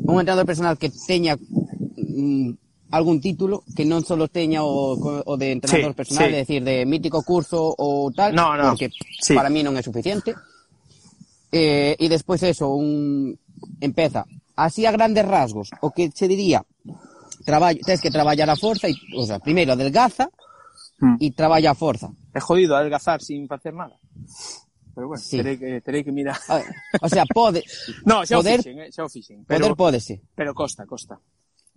[0.02, 2.50] un entrenador personal que teña mm,
[2.90, 6.34] algún título, que non só teña o, o de entrenador sí, personal, sí.
[6.34, 8.90] é dicir, de mítico curso ou tal, no, no, porque
[9.22, 9.38] sí.
[9.38, 10.34] para mí non é suficiente.
[11.54, 13.36] Eh, e despois eso, un
[13.80, 14.26] empeza
[14.58, 16.64] así a grandes rasgos, o que se diría,
[17.44, 20.28] traballo, tens que traballar a forza, e, o sea, primeiro adelgaza,
[21.00, 21.16] hmm.
[21.20, 22.10] e traballa a forza.
[22.34, 23.96] É jodido adelgazar sin facer nada.
[24.94, 25.36] Pero bueno, sí.
[25.38, 26.36] terei, que, terei que mirar.
[26.48, 26.66] Ver,
[27.00, 27.62] o sea, pode...
[28.04, 29.38] no, xa poder, o fixen, eh, xa o fixen.
[29.46, 30.14] Pero, poder pódese.
[30.34, 31.20] Pero costa, costa.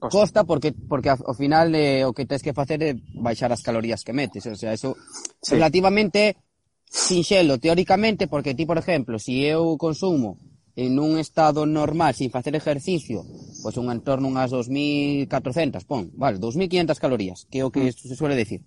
[0.01, 0.17] Costa.
[0.17, 4.01] costa porque porque ao final eh, o que tens que facer é baixar as calorías
[4.01, 4.97] que metes, o sea, eso
[5.37, 5.53] sí.
[5.53, 6.41] relativamente
[6.89, 10.41] sinxelo teóricamente porque ti, por exemplo, se si eu consumo
[10.75, 13.21] en un estado normal, sin facer exercicio,
[13.61, 17.93] pois un entorno unhas 2.400, pon, vale, 2.500 calorías, que é o que mm.
[17.93, 18.65] se suele decir.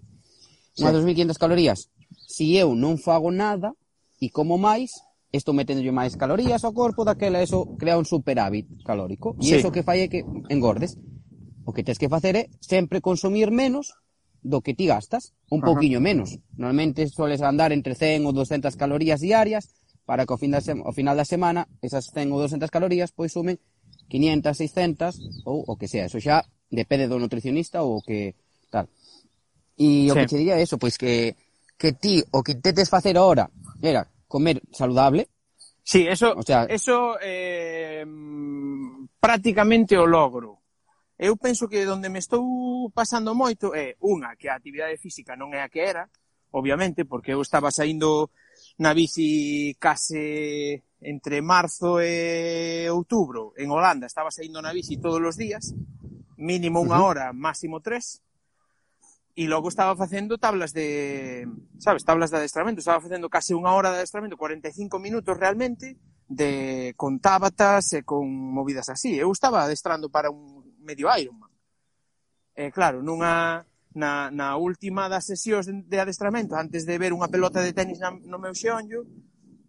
[0.78, 0.96] Unha sí.
[0.98, 1.78] 2.500 calorías.
[2.26, 3.74] Si eu non fago nada
[4.18, 4.90] e como máis,
[5.30, 9.38] estou meténdolle máis calorías ao corpo, daquela eso crea un superávit calórico.
[9.38, 9.58] E sí.
[9.58, 10.98] iso que fai é que engordes.
[11.64, 13.94] O que tens que facer é sempre consumir menos
[14.44, 15.72] do que ti gastas, un Ajá.
[15.72, 16.36] poquinho menos.
[16.58, 19.72] Normalmente soles andar entre 100 ou 200 calorías diarias
[20.04, 23.32] para que ao, fin da ao final da semana esas 100 ou 200 calorías pois
[23.32, 23.56] sumen
[24.12, 25.12] 500, 600
[25.48, 26.04] ou o que sea.
[26.04, 28.36] Eso xa depende do nutricionista ou o que
[29.76, 30.20] E o sí.
[30.20, 31.34] que che diría é eso, pois que
[31.76, 33.50] que ti o que intentes facer ahora
[33.82, 35.28] era comer saludable.
[35.82, 38.06] Sí, eso o sea, eso eh,
[39.20, 40.62] prácticamente o logro.
[41.14, 45.54] Eu penso que onde me estou pasando moito é unha que a actividade física non
[45.54, 46.10] é a que era,
[46.50, 48.34] obviamente, porque eu estaba saindo
[48.78, 55.38] na bici case entre marzo e outubro en Holanda, estaba saindo na bici todos os
[55.38, 55.74] días,
[56.40, 58.24] mínimo unha hora, máximo tres,
[59.34, 63.90] e logo estaba facendo tablas de, sabes, tablas de adestramento, estaba facendo case unha hora
[63.90, 65.98] de adestramento, 45 minutos realmente,
[66.30, 69.18] de con tábatas e con movidas así.
[69.18, 71.50] Eu estaba adestrando para un medio Ironman.
[72.54, 77.58] E claro, nunha na, na última das sesións de adestramento, antes de ver unha pelota
[77.58, 79.02] de tenis na, no meu xeonllo,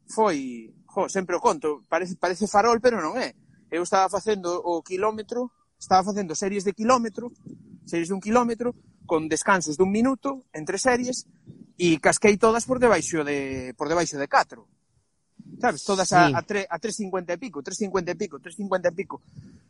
[0.06, 3.34] foi, jo, sempre o conto, parece, parece farol, pero non é.
[3.74, 5.50] Eu estaba facendo o quilómetro,
[5.82, 7.34] estaba facendo series de quilómetro,
[7.90, 11.30] series de un quilómetro, con descansos dun minuto entre series
[11.78, 14.66] e casquei todas por debaixo de por debaixo de 4.
[15.62, 16.16] Sabes, todas sí.
[16.16, 19.22] a, a, tre, a 3.50 e pico, 3.50 e pico, 3.50 e pico.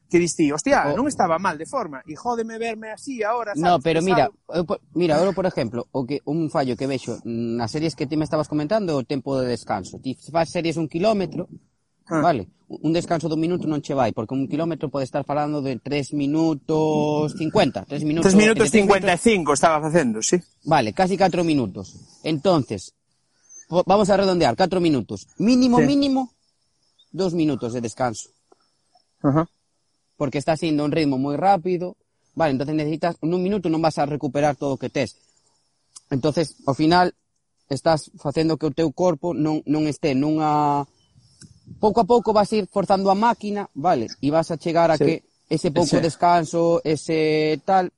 [0.09, 0.95] Que distí, hostia, o...
[0.95, 3.65] non estaba mal de forma e jódeme verme así agora, sabes?
[3.65, 7.57] No, pero mira, eu, mira, agora por exemplo, o que un fallo que vexo mm,
[7.57, 9.99] nas series que ti me estabas comentando, o tempo de descanso.
[9.99, 11.74] Ti faz series un quilómetro, mm
[12.07, 12.21] Ah.
[12.21, 15.77] Vale, un descanso dun minuto non che vai, porque un kilómetro pode estar falando de
[15.77, 18.31] 3 minutos 50, 3 minutos...
[18.31, 19.53] 3 minutos 55 minutos...
[19.53, 20.37] estaba facendo, sí.
[20.63, 21.95] Vale, casi 4 minutos.
[22.23, 22.93] Entonces,
[23.85, 25.27] vamos a redondear, 4 minutos.
[25.37, 25.85] Mínimo, sí.
[25.85, 26.31] mínimo,
[27.11, 28.29] 2 minutos de descanso.
[29.21, 29.49] Ajá.
[30.17, 31.95] porque estás Porque está un ritmo moi rápido.
[32.35, 35.15] Vale, entonces necesitas, en un minuto non vas a recuperar todo o que tes.
[36.11, 37.15] Entonces, ao final,
[37.71, 40.83] estás facendo que o teu corpo non, non este nunha
[41.79, 45.05] pouco a pouco vas ir forzando a máquina, vale, e vas a chegar a sí.
[45.05, 45.13] que
[45.49, 46.01] ese pouco sí.
[46.01, 47.91] descanso, ese tal,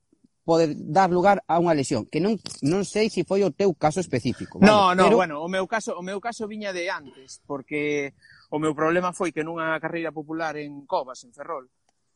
[0.48, 4.00] pode dar lugar a unha lesión, que non non sei se foi o teu caso
[4.00, 4.56] específico.
[4.56, 4.72] Vale?
[4.72, 5.16] No, no, Pero...
[5.20, 8.16] bueno, o meu caso, o meu caso viña de antes, porque
[8.48, 11.68] o meu problema foi que nunha carreira popular en Covas, en Ferrol,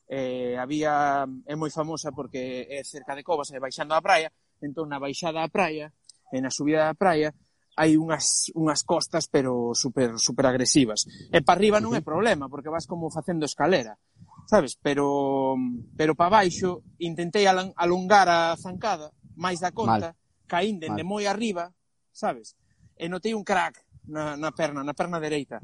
[0.08, 4.32] eh, había é moi famosa porque é cerca de Covas, é baixando a praia,
[4.64, 5.92] entón na baixada á praia,
[6.32, 7.36] e na subida da praia,
[7.76, 11.08] hai unhas, unhas costas pero super, super agresivas.
[11.32, 13.96] E para arriba non é problema, porque vas como facendo escalera,
[14.44, 14.76] sabes?
[14.76, 15.56] Pero,
[15.96, 20.18] pero para baixo intentei alongar a zancada máis da conta, Mal.
[20.48, 21.10] caín dende Mal.
[21.10, 21.72] moi arriba,
[22.12, 22.56] sabes?
[22.96, 25.60] E notei un crack na, na perna, na perna dereita.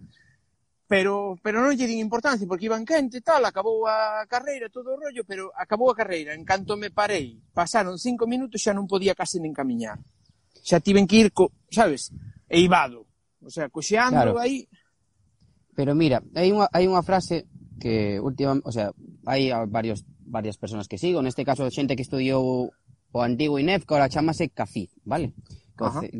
[0.89, 4.97] Pero, pero non lle din importancia, porque iban quente e tal, acabou a carreira, todo
[4.97, 6.33] o rollo, pero acabou a carreira.
[6.33, 10.01] En canto me parei, pasaron cinco minutos, xa non podía case nin camiñar
[10.63, 12.13] xa tiven que ir, co, sabes,
[12.49, 13.07] eivado.
[13.43, 14.39] O sea, coxeando claro.
[14.39, 14.69] aí...
[15.79, 17.47] Pero mira, hai unha, hai unha frase
[17.79, 18.91] que última, o sea,
[19.31, 23.95] hai varios varias persoas que sigo, neste caso xente que estudiou o antigo INEF, que
[23.95, 25.33] ahora chamase CAFID, vale?
[25.73, 26.11] Coce,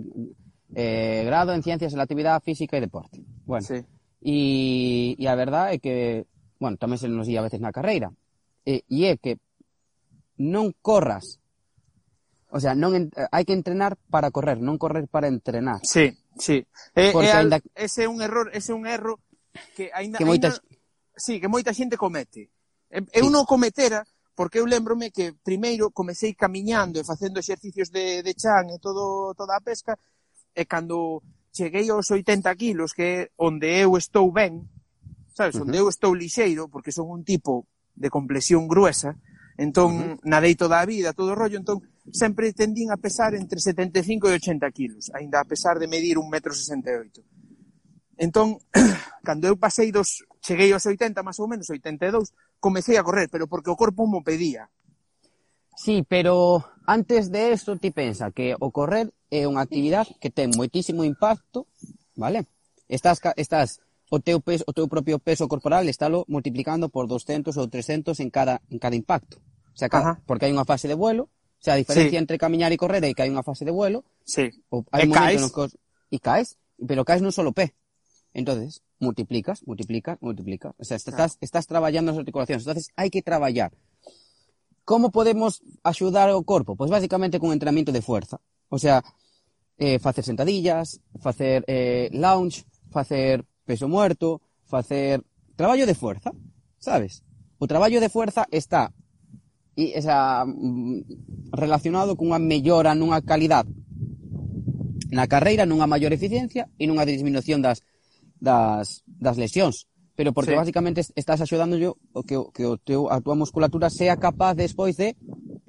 [0.75, 3.21] eh, grado en Ciencias de la Actividade Física e Deporte.
[3.45, 3.85] Bueno, sí.
[4.23, 6.25] e, e a verdade é que,
[6.57, 8.09] bueno, tamén se nos di a veces na carreira,
[8.65, 9.37] e, e é que
[10.41, 11.43] non corras
[12.49, 15.85] O sea, non hai que entrenar para correr, non correr para entrenar.
[15.85, 16.65] Sí, sí.
[16.97, 17.61] É, Porque ainda...
[17.77, 19.21] ese é un error, ese é un erro
[19.77, 20.57] que aínda que moita...
[20.57, 20.63] ainda...
[21.13, 22.49] sí, que moita xente comete.
[22.89, 23.33] Eu sí.
[23.33, 24.01] non cometera
[24.39, 29.35] porque eu lembrome que primeiro comecei camiñando e facendo exercicios de, de chan e todo,
[29.35, 29.99] toda a pesca
[30.55, 34.63] e cando cheguei aos 80 kilos que é onde eu estou ben
[35.35, 35.67] sabes, uh -huh.
[35.67, 37.67] onde eu estou lixeiro porque son un tipo
[37.99, 39.19] de complexión gruesa
[39.59, 40.23] entón uh -huh.
[40.23, 44.33] nadei toda a vida, todo o rollo entón sempre tendín a pesar entre 75 e
[44.39, 47.39] 80 kilos, aínda a pesar de medir 1,68 m.
[48.19, 48.59] Entón,
[49.27, 53.47] cando eu pasei dos, cheguei aos 80, máis ou menos, 82, comecei a correr, pero
[53.47, 54.67] porque o corpo mo pedía.
[55.79, 60.51] Sí, pero antes de eso ti pensa que o correr é unha actividade que ten
[60.59, 61.71] moitísimo impacto,
[62.19, 62.51] vale?
[62.91, 63.79] Estás, estás
[64.11, 68.31] o teu peso, o teu propio peso corporal estálo multiplicando por 200 ou 300 en
[68.35, 69.39] cada en cada impacto.
[69.71, 72.23] O sea, cada, porque hai unha fase de vuelo O sea, a diferencia sí.
[72.23, 74.07] entre camiñar e correr é que hai unha fase de vuelo.
[74.23, 74.55] Sí.
[74.71, 75.43] O hai e caes.
[75.43, 75.75] Nos cos...
[76.09, 77.75] E caes, pero caes non solo pé.
[78.31, 80.73] Entonces, multiplicas, multiplicas, multiplicas.
[80.79, 82.63] O sea, estás, estás traballando as articulacións.
[82.63, 83.75] Entonces, hai que traballar.
[84.87, 86.79] Como podemos axudar o corpo?
[86.79, 88.39] Pois pues basicamente con entrenamiento de fuerza.
[88.71, 89.03] O sea,
[89.79, 95.23] eh, facer sentadillas, facer eh, lounge, facer peso muerto, facer
[95.57, 96.31] traballo de fuerza,
[96.79, 97.23] sabes?
[97.59, 98.95] O traballo de fuerza está
[99.79, 100.43] e esa
[101.55, 103.71] relacionado cunha mellora nunha calidade
[105.15, 107.87] na carreira, nunha maior eficiencia e nunha disminución das,
[108.43, 109.87] das, das lesións.
[110.19, 110.59] Pero porque sí.
[110.59, 111.95] basicamente estás axudando yo
[112.27, 115.15] que, que o teu, a tua musculatura sea capaz despois de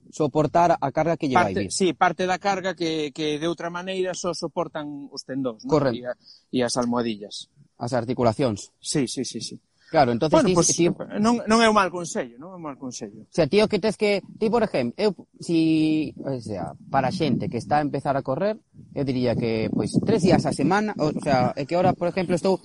[0.10, 1.54] soportar a carga que llevai.
[1.54, 5.70] Parte, sí, parte da carga que, que de outra maneira só soportan os tendóns, non?
[5.70, 6.02] Correcto.
[6.02, 6.14] E, a,
[6.50, 7.54] e as almohadillas.
[7.78, 8.74] As articulacións.
[8.82, 9.62] Sí, sí, sí, sí.
[9.90, 12.78] Claro, entonces bueno, pues, ti, non, non é un mal consello, non é un mal
[12.78, 13.26] consello.
[13.26, 17.50] O sea, tío, que tes que, ti por exemplo, eu si, o sea, para xente
[17.50, 18.62] que está a empezar a correr,
[18.94, 22.06] eu diría que pois tres días a semana, o, o sea, é que ahora, por
[22.06, 22.62] exemplo, estou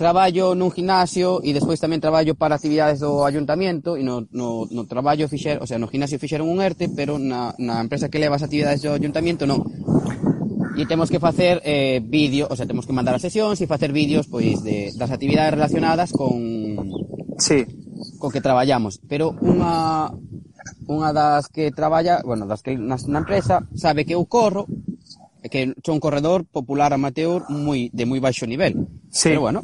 [0.00, 4.82] traballo nun gimnasio e despois tamén traballo para actividades do ayuntamiento e no, no, no
[4.88, 8.40] traballo fixer, o sea, no gimnasio fixeron un ERTE, pero na, na empresa que leva
[8.40, 9.60] as actividades do ayuntamiento non
[10.76, 13.96] e temos que facer eh, vídeo, o sea, temos que mandar as sesións e facer
[13.96, 16.36] vídeos pois de, das actividades relacionadas con
[17.40, 17.64] sí.
[18.20, 20.12] co que traballamos, pero unha
[20.86, 24.68] unha das que traballa, bueno, das que na, na empresa sabe que eu corro
[25.48, 28.86] que son un corredor popular amateur moi de moi baixo nivel.
[29.10, 29.30] Sí.
[29.30, 29.62] Pero bueno,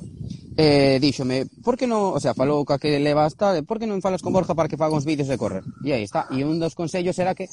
[0.56, 4.00] eh, díxome, por que non, o sea, falou ca que leva hasta, por que non
[4.00, 5.66] falas con Borja para que faga uns vídeos de correr?
[5.82, 7.50] E aí está, e un dos consellos era que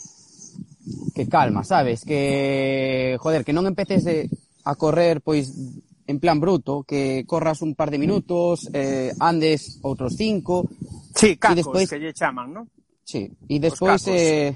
[1.20, 2.06] que calma, sabes?
[2.06, 4.32] Que, joder, que non empeces de,
[4.64, 5.52] a correr, pois,
[6.08, 10.64] en plan bruto, que corras un par de minutos, eh, andes outros cinco...
[11.12, 12.64] Sí, cacos, despois, que lle chaman, non?
[13.04, 14.00] Sí, e despois...
[14.08, 14.56] Eh,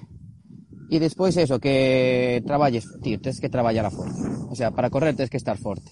[0.88, 4.24] e despois eso, que traballes, tío, tens que traballar a forza.
[4.48, 5.92] O sea, para correr tens que estar forte.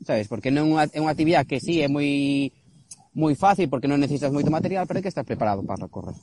[0.00, 0.32] Sabes?
[0.32, 2.48] Porque non é unha actividade que sí é moi
[3.12, 6.16] moi fácil porque non necesitas moito material, pero hai que estar preparado para correr.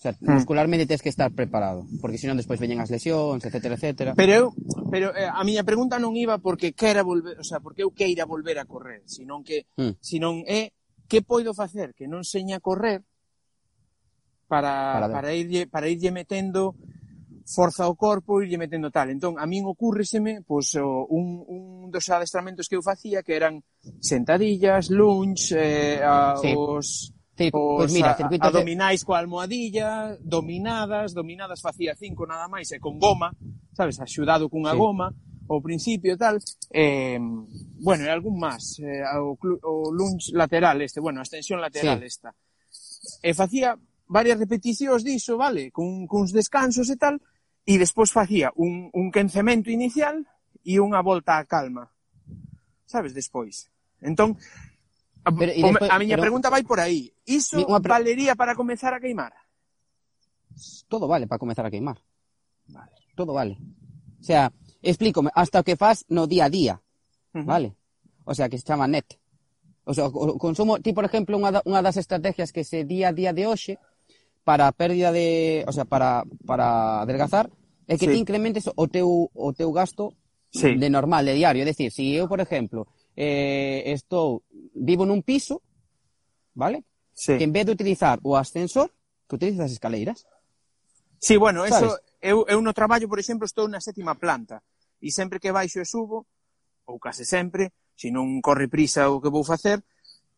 [0.00, 0.32] O sea, hmm.
[0.32, 4.16] muscularmente tens que estar preparado, porque senón despois veñen as lesións, etcétera, etcétera.
[4.16, 4.46] Pero eu,
[4.88, 8.24] pero eh, a miña pregunta non iba porque queira volver, o sea, porque eu queira
[8.24, 10.00] volver a correr, senón que mm.
[10.00, 10.72] senón é
[11.04, 13.04] que poido facer que non seña correr
[14.48, 15.14] para para, ver.
[15.20, 16.80] para irlle para irlle metendo
[17.44, 19.12] forza ao corpo e irlle metendo tal.
[19.12, 23.60] Entón, a min ocurreseme pois, o, un, un dos adestramentos que eu facía que eran
[24.00, 26.56] sentadillas, lunge, eh, a, sí.
[26.56, 32.28] os Sí, pois pues mira, circuitos a, a dominais coa almohadilla, dominadas, dominadas facía cinco
[32.28, 33.32] nada máis e con goma,
[33.72, 34.78] sabes, axudado cunha sí.
[34.78, 35.08] goma
[35.48, 36.36] ao principio e tal,
[36.68, 37.16] eh,
[37.80, 42.12] bueno, e algún máis, eh, o, o lunge lateral este, bueno, a extensión lateral sí.
[42.12, 42.36] esta.
[43.24, 43.72] E facía
[44.04, 47.24] varias repeticións diso, vale, cun, cuns descansos e tal,
[47.64, 50.28] e despois facía un, un quencemento inicial
[50.60, 51.88] e unha volta a calma,
[52.84, 53.72] sabes, despois.
[54.04, 54.36] Entón,
[55.24, 57.12] Ah, pero, después, a miña pero, pregunta vai por aí.
[57.26, 57.88] Iso pre...
[57.88, 59.32] valería para comezar a queimar?
[60.88, 62.00] Todo vale para comezar a queimar.
[62.66, 62.92] Vale.
[63.14, 63.58] Todo vale.
[64.20, 64.52] O sea,
[64.82, 66.80] explícome, hasta o que faz no día a día.
[67.34, 67.44] Uh -huh.
[67.44, 67.76] Vale?
[68.24, 69.18] O sea, que se chama net.
[69.84, 73.10] O sea, o consumo, ti, por exemplo, unha, da, unha das estrategias que se día
[73.10, 73.80] a día de hoxe
[74.44, 77.50] para a pérdida de, o sea, para, para adelgazar,
[77.90, 78.12] é que sí.
[78.14, 80.14] ti incrementes o teu, o teu gasto
[80.52, 80.76] sí.
[80.76, 81.62] de normal, de diario.
[81.62, 84.42] É dicir, se si eu, por exemplo, eh, estou
[84.80, 85.60] vivo nun piso,
[86.56, 86.88] vale?
[87.12, 87.36] Sí.
[87.36, 88.88] Que en vez de utilizar o ascensor,
[89.28, 90.24] que utilizas as escaleiras.
[91.20, 91.92] Sí, bueno, ¿sabes?
[91.92, 94.64] eso eu, eu no traballo, por exemplo, estou na sétima planta
[95.00, 96.28] e sempre que baixo e subo,
[96.84, 99.80] ou case sempre, se non corre prisa o que vou facer,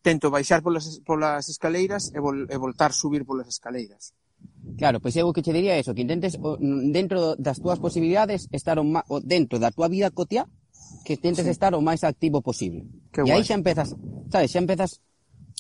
[0.02, 4.14] tento baixar polas, polas escaleiras e, vol, e voltar subir polas escaleiras.
[4.78, 6.38] Claro, pois eu que che diría eso, que intentes
[6.90, 8.86] dentro das túas posibilidades estar o,
[9.22, 10.46] dentro da túa vida cotiá
[11.04, 11.50] que tentes sí.
[11.50, 12.86] estar o máis activo posible.
[13.10, 13.40] Qué e guay.
[13.40, 13.94] aí xa empezas,
[14.30, 15.02] sabes, xa empezas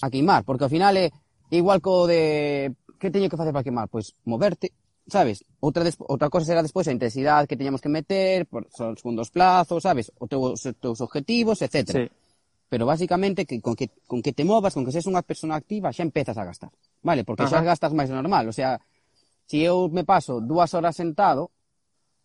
[0.00, 1.10] a queimar, porque ao final é
[1.50, 4.72] igual co de que teño que facer para queimar, pois moverte,
[5.10, 5.42] sabes?
[5.58, 9.82] Outra outra cosa será despois a intensidade que teñamos que meter, por son segundos plazos,
[9.82, 10.14] sabes?
[10.22, 11.90] O teu os teus objetivos, etc.
[11.90, 12.04] Sí.
[12.70, 15.92] Pero basicamente que con que con que te movas, con que seas unha persona activa,
[15.92, 16.70] xa empezas a gastar.
[17.02, 17.58] Vale, porque Ajá.
[17.58, 18.78] xa gastas máis normal, o sea,
[19.50, 21.50] se si eu me paso dúas horas sentado,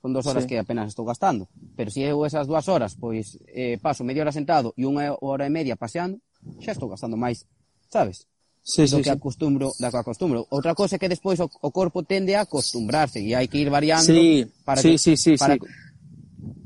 [0.02, 0.50] Son dos horas sí.
[0.50, 1.50] que apenas estou gastando.
[1.76, 5.14] Pero se si eu esas dúas horas, pois, eh, paso media hora sentado e unha
[5.22, 6.22] hora e media paseando,
[6.62, 7.46] xa estou gastando máis,
[7.90, 8.30] sabes?
[8.68, 9.16] Sí, do sí, que sí.
[9.16, 10.44] acostumbro, da que acostumbro.
[10.52, 13.72] Outra cosa é que despois o, o corpo tende a acostumbrarse e hai que ir
[13.72, 15.64] variando sí, para sí, que, sí, sí, para, sí.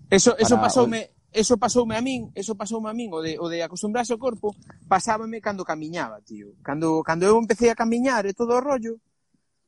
[0.10, 3.48] Eso eso para pasoume eso pasoume a min, eso pasoume a min, o de, o
[3.48, 4.52] de acostumbrarse ao corpo,
[4.90, 6.58] pasábame cando camiñaba, tío.
[6.60, 9.00] Cando, cando eu empecé a camiñar e todo o rollo,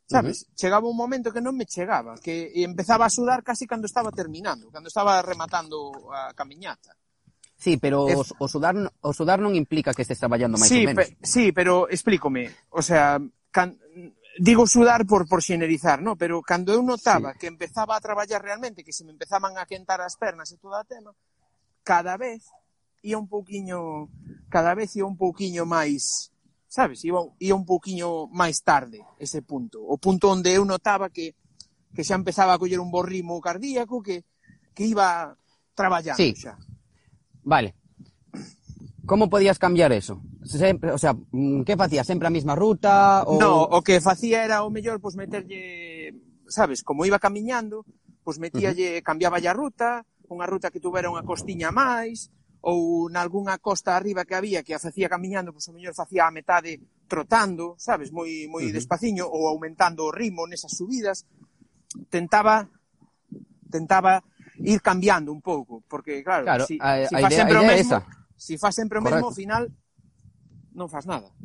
[0.07, 0.43] sabes?
[0.43, 0.55] Uh -huh.
[0.55, 4.69] Chegaba un momento que non me chegaba, que empezaba a sudar casi cando estaba terminando,
[4.69, 6.95] cando estaba rematando a camiñata.
[7.55, 10.91] Sí, pero o, o, sudar, o sudar non implica que estés traballando máis sí, ou
[10.91, 11.07] menos.
[11.07, 13.23] Pe, sí, pero explícome, o sea,
[13.55, 13.79] can,
[14.37, 16.17] digo sudar por, por xenerizar, no?
[16.17, 17.39] pero cando eu notaba sí.
[17.39, 20.75] que empezaba a traballar realmente, que se me empezaban a quentar as pernas e todo
[20.75, 21.15] o tema,
[21.85, 22.49] cada vez
[22.99, 24.09] ia un pouquiño,
[24.49, 26.32] cada vez ia un pouquiño máis
[26.73, 31.37] sabes, iba, iba un pouquiño máis tarde ese punto, o punto onde eu notaba que
[31.93, 34.25] que xa empezaba a coller un bo ritmo cardíaco que
[34.73, 35.37] que iba
[35.77, 36.33] traballando sí.
[36.33, 36.57] xa.
[37.45, 37.77] Vale.
[39.05, 40.23] Como podías cambiar eso?
[40.41, 42.01] Sempre, o sea, mm, que facía?
[42.01, 43.21] Sempre a mesma ruta?
[43.29, 43.37] Ou...
[43.37, 46.15] No, o que facía era o mellor, pois, pues, meterlle,
[46.47, 47.85] sabes, como iba camiñando,
[48.25, 49.05] pois pues, metíalle, uh -huh.
[49.05, 52.31] cambiaba a ruta, unha ruta que tuvera unha costiña máis,
[52.63, 56.31] ou nalgúnha costa arriba que había que a facía camiñando, pois o mellor facía a
[56.31, 56.79] metade
[57.11, 58.77] trotando, sabes, moi moi uh -huh.
[58.79, 61.27] despaciño ou aumentando o ritmo nesas subidas.
[62.07, 62.71] Tentaba
[63.67, 64.23] tentaba
[64.63, 67.67] ir cambiando un pouco, porque claro, claro si, a, si a idea, sempre a idea
[67.67, 67.99] o mesmo, esa.
[68.37, 69.19] si fa sempre o Correcto.
[69.19, 69.63] mesmo, ao final
[70.71, 71.35] non fas nada.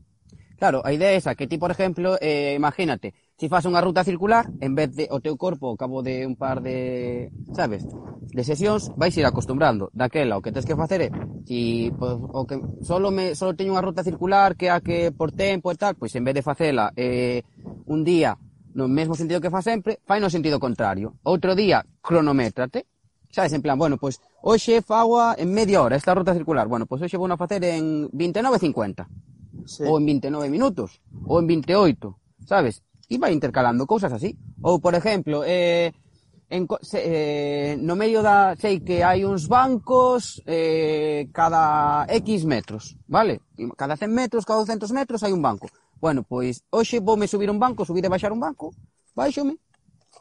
[0.54, 4.03] Claro, a idea é esa, que ti, por exemplo, eh, imagínate, si faz unha ruta
[4.03, 8.42] circular, en vez de o teu corpo ao cabo de un par de, sabes, de
[8.42, 9.94] sesións, vais ir acostumbrando.
[9.94, 11.09] Daquela o que tens que facer é,
[11.46, 15.31] si pues, o que solo me solo teño unha ruta circular que a que por
[15.31, 17.46] tempo e tal, pois en vez de facela eh,
[17.87, 18.35] un día
[18.74, 21.14] no mesmo sentido que fa sempre, fai no sentido contrario.
[21.22, 22.90] Outro día cronométrate,
[23.31, 26.66] sabes, en plan, bueno, pois hoxe fago en media hora esta ruta circular.
[26.66, 29.07] Bueno, pois hoxe vou a facer en 29.50.
[29.68, 29.85] Sí.
[29.85, 32.81] ou en 29 minutos, ou en 28, sabes?
[33.09, 34.37] Iba intercalando cousas así.
[34.61, 35.92] Ou, por exemplo, eh,
[36.51, 42.97] en, se, eh, no medio da sei que hai uns bancos eh, cada X metros,
[43.09, 43.44] vale?
[43.77, 45.68] Cada 100 metros, cada 200 metros hai un banco.
[46.01, 48.73] Bueno, pois hoxe voume subir un banco, subir e baixar un banco,
[49.12, 49.61] baixome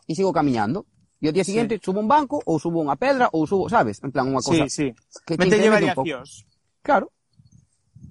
[0.08, 0.84] e sigo camiñando.
[1.18, 1.84] E o día seguinte sí.
[1.90, 4.04] subo un banco ou subo unha pedra ou subo, sabes?
[4.04, 4.68] En plan, unha cosa.
[4.68, 5.22] Sí, sí.
[5.26, 6.46] Que Metelle variacións.
[6.84, 7.10] Claro.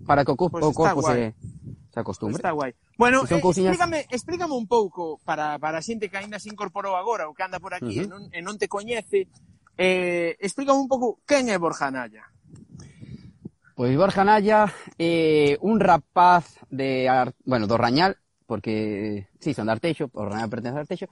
[0.09, 1.33] Para que o, pues pois o corpo guay.
[1.33, 1.56] se
[2.01, 2.37] se costumbre.
[2.37, 2.75] Está guai.
[2.99, 3.73] Bueno, eh, cousiñas...
[3.73, 7.43] explícame, explícame un pouco para, para a xente que aínda se incorporou agora ou que
[7.43, 8.07] anda por aquí uh -huh.
[8.07, 9.29] e, non, e non te coñece,
[9.77, 12.29] eh, explícame un pouco quen é Borja Naya.
[13.77, 17.33] Pois pues Borja Naya é eh, un rapaz de, Ar...
[17.45, 21.09] bueno, do Rañal, porque, sí, son de Arteixo, o Rañal pertence a Arteixo,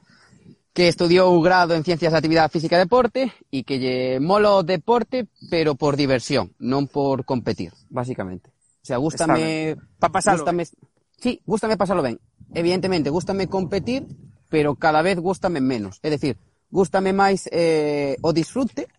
[0.73, 4.57] que estudiou o grado en Ciencias da Actividade Física e Deporte e que lle mola
[4.59, 8.54] o deporte, pero por diversión, non por competir, basicamente.
[8.85, 9.77] O sea, gústame...
[9.99, 10.45] Pa pasalo.
[10.45, 10.69] Gústame,
[11.17, 12.21] sí, gústame pasalo ben.
[12.53, 14.05] Evidentemente, gústame competir,
[14.51, 16.05] pero cada vez gústame menos.
[16.05, 16.37] É dicir,
[16.69, 18.93] gústame máis eh, o disfrute,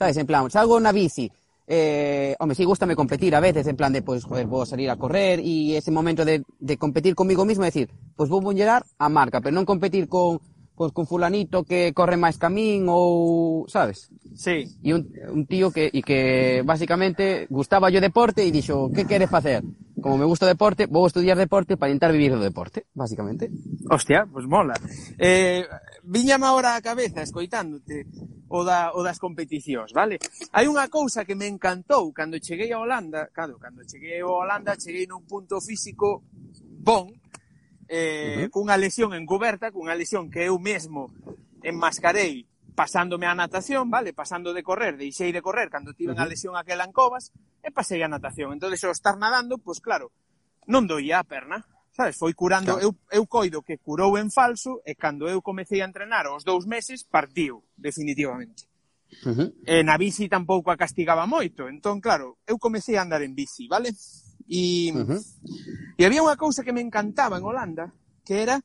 [0.00, 1.28] sabes, en plan, salgo na bici,
[1.68, 4.88] eh, home, sí, gústame competir a veces, en plan de, pois, pues, joder, vou salir
[4.88, 8.56] a correr e ese momento de, de competir comigo mismo, é dicir, pois pues, vou
[8.56, 10.40] llegar a marca, pero non competir con
[10.82, 14.10] pois con fulanito que corre máis camín ou, sabes?
[14.34, 14.66] Sí.
[14.82, 19.30] E un, un tío que e que basicamente gustaba yo deporte e dixo, "Que queres
[19.30, 19.62] facer?"
[20.02, 23.46] Como me gusta o deporte, vou estudiar deporte para intentar vivir do deporte, basicamente.
[23.86, 24.74] Hostia, pois pues mola.
[25.14, 25.62] Eh,
[26.02, 28.10] viñame agora a cabeza escoitándote
[28.50, 30.18] o, da, o das competicións, vale?
[30.50, 34.74] Hai unha cousa que me encantou cando cheguei a Holanda, cando, cando cheguei a Holanda
[34.74, 36.26] cheguei nun punto físico
[36.82, 37.06] bon,
[37.92, 38.50] eh, uh -huh.
[38.50, 41.12] cunha lesión encuberta, cunha lesión que eu mesmo
[41.60, 46.24] enmascarei pasándome a natación, vale, pasando de correr, deixei de correr cando tive uh -huh.
[46.24, 48.56] a lesión aquela en Covas e pasei a natación.
[48.56, 50.08] Entón, ao estar nadando, pois claro,
[50.64, 52.16] non doía a perna, sabes?
[52.16, 52.80] Foi curando, claro.
[52.80, 56.64] eu, eu coido que curou en falso e cando eu comecei a entrenar aos dous
[56.64, 58.72] meses, partiu, definitivamente.
[59.20, 59.48] Uh -huh.
[59.68, 63.68] E na bici tampouco a castigaba moito, entón, claro, eu comecei a andar en bici,
[63.68, 63.92] vale?
[64.52, 65.22] E, uh -huh.
[65.96, 67.88] e había unha cousa que me encantaba en Holanda,
[68.20, 68.60] que era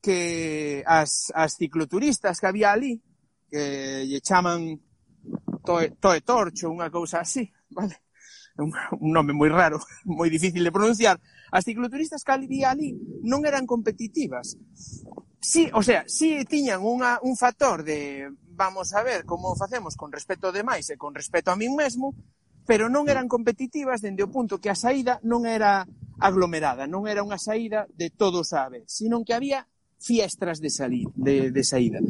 [0.00, 2.96] que as, as cicloturistas que había ali,
[3.44, 4.80] que lle chaman
[5.60, 7.44] toe, toe torcho, unha cousa así,
[7.76, 8.00] vale?
[8.56, 9.76] Un, un nome moi raro,
[10.08, 11.20] moi difícil de pronunciar,
[11.52, 14.56] as cicloturistas que había ali non eran competitivas.
[15.36, 20.08] Sí, o sea, sí tiñan unha, un factor de vamos a ver como facemos con
[20.08, 22.16] respecto de máis e con respecto a min mesmo,
[22.66, 25.86] pero non eran competitivas dende o punto que a saída non era
[26.18, 29.64] aglomerada, non era unha saída de todos a vez, sino que había
[30.02, 32.00] fiestras de, salir, de, de saída.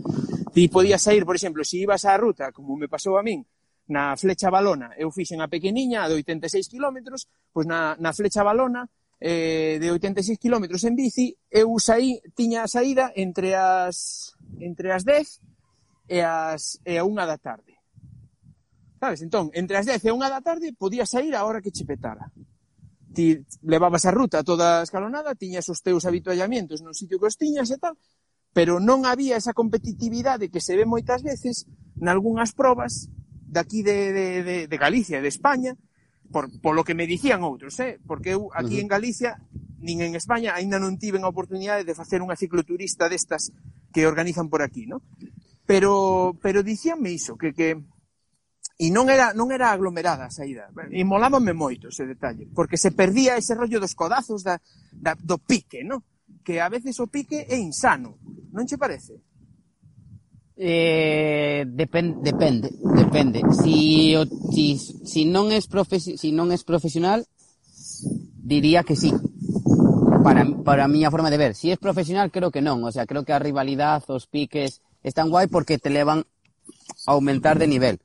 [0.53, 3.45] Ti podías sair, por exemplo, se si ibas á ruta, como me pasou a min,
[3.87, 7.15] na flecha balona, eu fixen a pequeniña de 86 km,
[7.53, 8.89] pois na, na flecha balona
[9.21, 15.05] eh, de 86 km en bici, eu saí, tiña a saída entre as entre as
[15.05, 15.41] 10
[16.09, 17.76] e as e a unha da tarde.
[19.07, 19.23] Sabes?
[19.23, 22.27] Entón, entre as 10 e 1 da tarde podías sair a hora que che petara.
[23.15, 27.71] Ti levabas a ruta toda escalonada, tiñas os teus habituallamientos no sitio que os tiñas
[27.71, 27.95] e tal,
[28.51, 33.07] pero non había esa competitividade que se ve moitas veces nalgúnas probas
[33.47, 35.79] daqui de, de, de, de Galicia, de España,
[36.35, 38.03] por, polo que me dicían outros, eh?
[38.11, 38.83] porque eu aquí uh -huh.
[38.83, 39.31] en Galicia,
[39.79, 43.55] nin en España, aínda non tiven a oportunidade de facer unha cicloturista destas
[43.95, 44.99] que organizan por aquí, no?
[45.63, 47.79] Pero, pero dicíanme iso, que, que
[48.77, 50.69] E non era, non era aglomerada a saída.
[50.93, 54.61] E molábame moito ese detalle, porque se perdía ese rollo dos codazos da,
[54.93, 56.05] da, do pique, non?
[56.45, 58.21] Que a veces o pique é insano.
[58.53, 59.25] Non che parece?
[60.57, 63.41] Eh, depend, depende, depende.
[63.53, 67.25] Si, o, si, si, non es profes, si non es profesional,
[68.37, 69.13] diría que sí.
[70.25, 71.57] Para, para a miña forma de ver.
[71.57, 72.85] Si es profesional, creo que non.
[72.85, 76.29] O sea, creo que a rivalidade, os piques, están guai porque te levan
[77.07, 78.01] a aumentar de nivel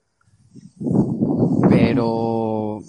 [1.70, 2.82] pero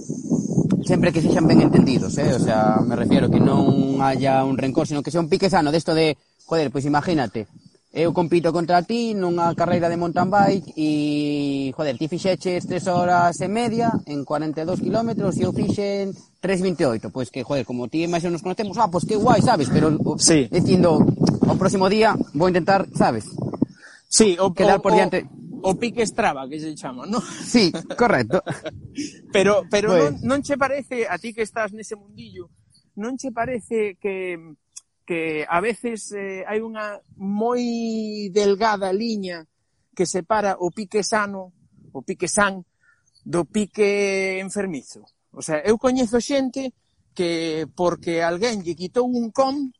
[0.84, 2.34] sempre que sexan ben entendidos, eh?
[2.34, 5.70] o sea, me refiero que non haya un rencor, sino que sea un pique sano
[5.70, 7.46] desto de, joder, pois imagínate,
[7.92, 13.36] eu compito contra ti nunha carreira de mountain bike e, joder, ti fixeches 3 horas
[13.44, 18.10] e media en 42 km e eu fixen 3.28, pois que, joder, como ti e
[18.10, 20.48] máis nos conocemos, ah, pois que guai, sabes, pero o, sí.
[20.48, 23.28] dicindo, o próximo día vou intentar, sabes,
[24.08, 25.28] sí, o, quedar o, por diante...
[25.28, 27.20] O o pique estraba que se chama, ¿no?
[27.20, 28.42] Sí, correcto.
[29.32, 30.12] pero pero pues...
[30.20, 32.50] non, non che parece a ti que estás nese mundillo,
[32.98, 34.38] non che parece que
[35.04, 39.42] que a veces eh, hai unha moi delgada liña
[39.94, 41.52] que separa o pique sano,
[41.92, 42.62] o pique san
[43.22, 45.06] do pique enfermizo.
[45.30, 46.74] O sea, eu coñezo xente
[47.14, 49.70] que porque alguén lle quitou un com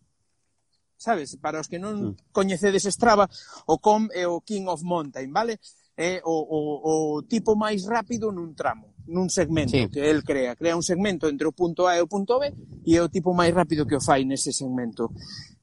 [1.03, 1.35] sabes?
[1.43, 2.31] Para os que non mm.
[2.31, 3.27] coñecedes Strava,
[3.67, 5.59] o COM é o King of Mountain, vale?
[5.99, 6.95] É o, o, o
[7.27, 9.91] tipo máis rápido nun tramo, nun segmento sí.
[9.91, 10.55] que el crea.
[10.55, 12.55] Crea un segmento entre o punto A e o punto B
[12.87, 15.11] e é o tipo máis rápido que o fai nese segmento.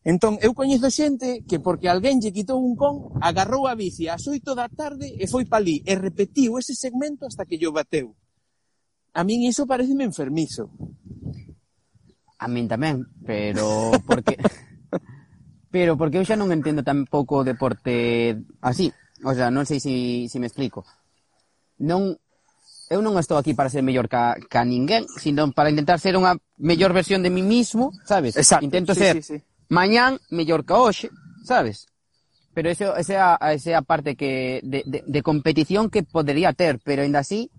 [0.04, 4.24] Entón, eu coñezo xente que porque alguén lle quitou un con, agarrou a bici ás
[4.28, 8.16] 8 da tarde e foi palí e repetiu ese segmento hasta que yo bateu.
[9.18, 10.70] A min iso pareceme enfermizo.
[12.40, 14.38] A min tamén, pero porque
[15.70, 18.89] Pero porque eu xa non entendo tampouco o deporte así.
[19.22, 19.95] O sea, non sei se si,
[20.32, 20.82] si me explico.
[21.80, 22.17] Non
[22.89, 26.34] eu non estou aquí para ser mellor ca, ca ninguén, sino para intentar ser unha
[26.57, 28.34] mellor versión de mí mismo, sabes?
[28.34, 28.65] Exacto.
[28.65, 29.38] Intento sí, ser sí, sí.
[29.70, 31.13] mañán mellor ca hoxe,
[31.45, 31.86] sabes?
[32.57, 36.82] Pero ese, ese, a, ese a parte que de, de, de competición que podería ter,
[36.82, 37.53] pero ainda así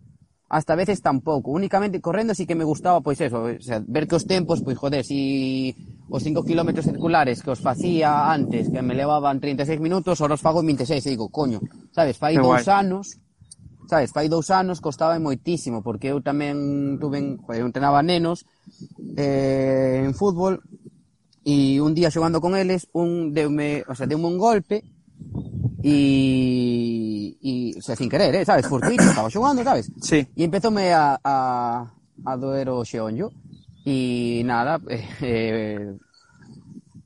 [0.51, 1.53] hasta veces tampouco.
[1.53, 4.77] Únicamente correndo sí que me gustaba, pois eso, o sea, ver que os tempos, pois
[4.77, 5.75] joder, si
[6.11, 10.43] os 5 km circulares que os facía antes, que me levaban 36 minutos, ahora os
[10.43, 11.63] fago 26, e digo, coño,
[11.95, 12.83] sabes, fai que dous guai.
[12.83, 13.15] anos,
[13.87, 18.43] sabes, fai dous anos costaba moitísimo, porque eu tamén tuve, joder, eu entrenaba nenos
[19.15, 20.59] eh, en fútbol,
[21.47, 24.83] e un día xogando con eles, un deume, o sea, deume un golpe,
[25.83, 29.91] E, e o sea, sin querer, eh, sabes, furtito, estaba xogando, sabes?
[30.01, 30.27] Sí.
[30.37, 31.89] E empezoume a, a,
[32.25, 33.33] a doer o xeonllo
[33.85, 35.97] e nada, eh, eh,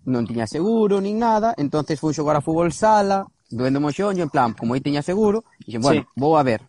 [0.05, 4.33] non tiña seguro nin nada, entonces fui xogar a fútbol sala, doendo o xeonllo, en
[4.33, 6.09] plan, como aí tiña seguro, dixen, bueno, sí.
[6.19, 6.67] vou a ver.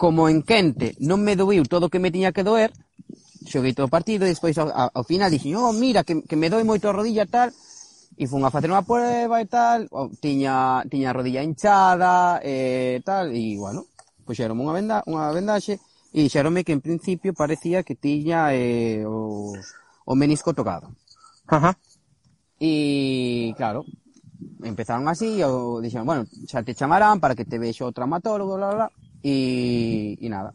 [0.00, 2.72] Como en quente non me doiu todo o que me tiña que doer,
[3.44, 6.48] xoguei todo o partido e despois ao, ao final dixen, oh, mira, que, que me
[6.48, 7.52] doi moito a rodilla tal,
[8.20, 9.88] E fun a facer unha prueba e tal,
[10.20, 13.88] tiña, tiña a rodilla hinchada e tal, e bueno,
[14.28, 15.80] puxeronme unha, venda, unha vendaxe
[16.12, 19.56] e xerome que en principio parecía que tiña eh, o,
[20.04, 20.92] o menisco tocado.
[21.48, 21.80] Ajá.
[22.60, 23.88] E claro,
[24.68, 25.48] empezaron así, e
[25.80, 28.88] dixeron, bueno, xa te chamarán para que te vexe o traumatólogo, bla, bla, bla,
[29.24, 30.52] e, e nada.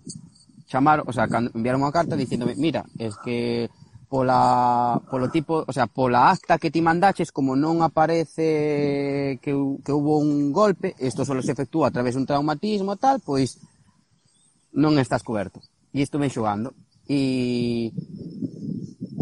[0.70, 3.74] Chamaron, o sea, cando enviaron unha carta dicéndome, mira, es que
[4.08, 9.51] pola, polo tipo, o sea, pola acta que ti mandaches, como non aparece que,
[9.84, 13.60] que hubo un golpe, isto só se efectúa a través dun traumatismo e tal, pois
[14.72, 15.60] non estás coberto.
[15.91, 16.72] E isto ven xogando.
[17.08, 17.91] E,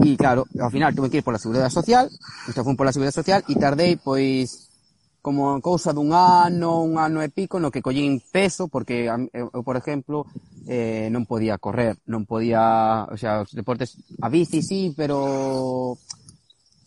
[0.03, 2.09] e claro, ao final tuve que ir pola Seguridade Social,
[2.47, 4.69] isto foi pola Seguridade Social, e tardei, pois,
[5.23, 9.79] como cousa dun ano, un ano e pico, no que collín peso, porque eu, por
[9.79, 10.27] exemplo,
[10.68, 15.97] eh, non podía correr, non podía, o sea, os deportes a bici sí, pero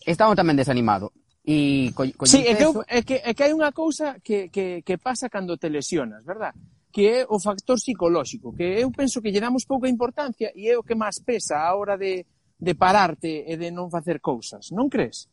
[0.05, 1.13] estaba tamén desanimado.
[1.47, 4.83] E co, co sí, é que, é, que, é que hai unha cousa que, que,
[4.83, 6.51] que pasa cando te lesionas, verdad?
[6.91, 10.75] Que é o factor psicolóxico, que eu penso que lle damos pouca importancia e é
[10.75, 12.27] o que máis pesa a hora de,
[12.59, 15.31] de pararte e de non facer cousas, non crees?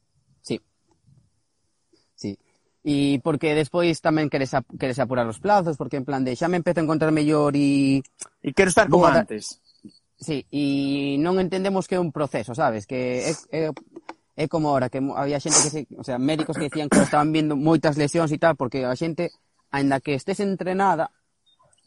[2.84, 6.52] E porque despois tamén queres, ap queres apurar os plazos, porque en plan de xa
[6.52, 8.04] me empezo a encontrar mellor e...
[8.44, 9.64] E quero estar como antes.
[10.20, 12.84] Sí, e non entendemos que é un proceso, sabes?
[12.84, 13.62] Que é, é,
[14.36, 17.32] é como ahora, que había xente que, se, o sea, médicos que decían que estaban
[17.32, 19.32] vendo moitas lesións e tal, porque a xente,
[19.72, 21.12] ainda que estés entrenada,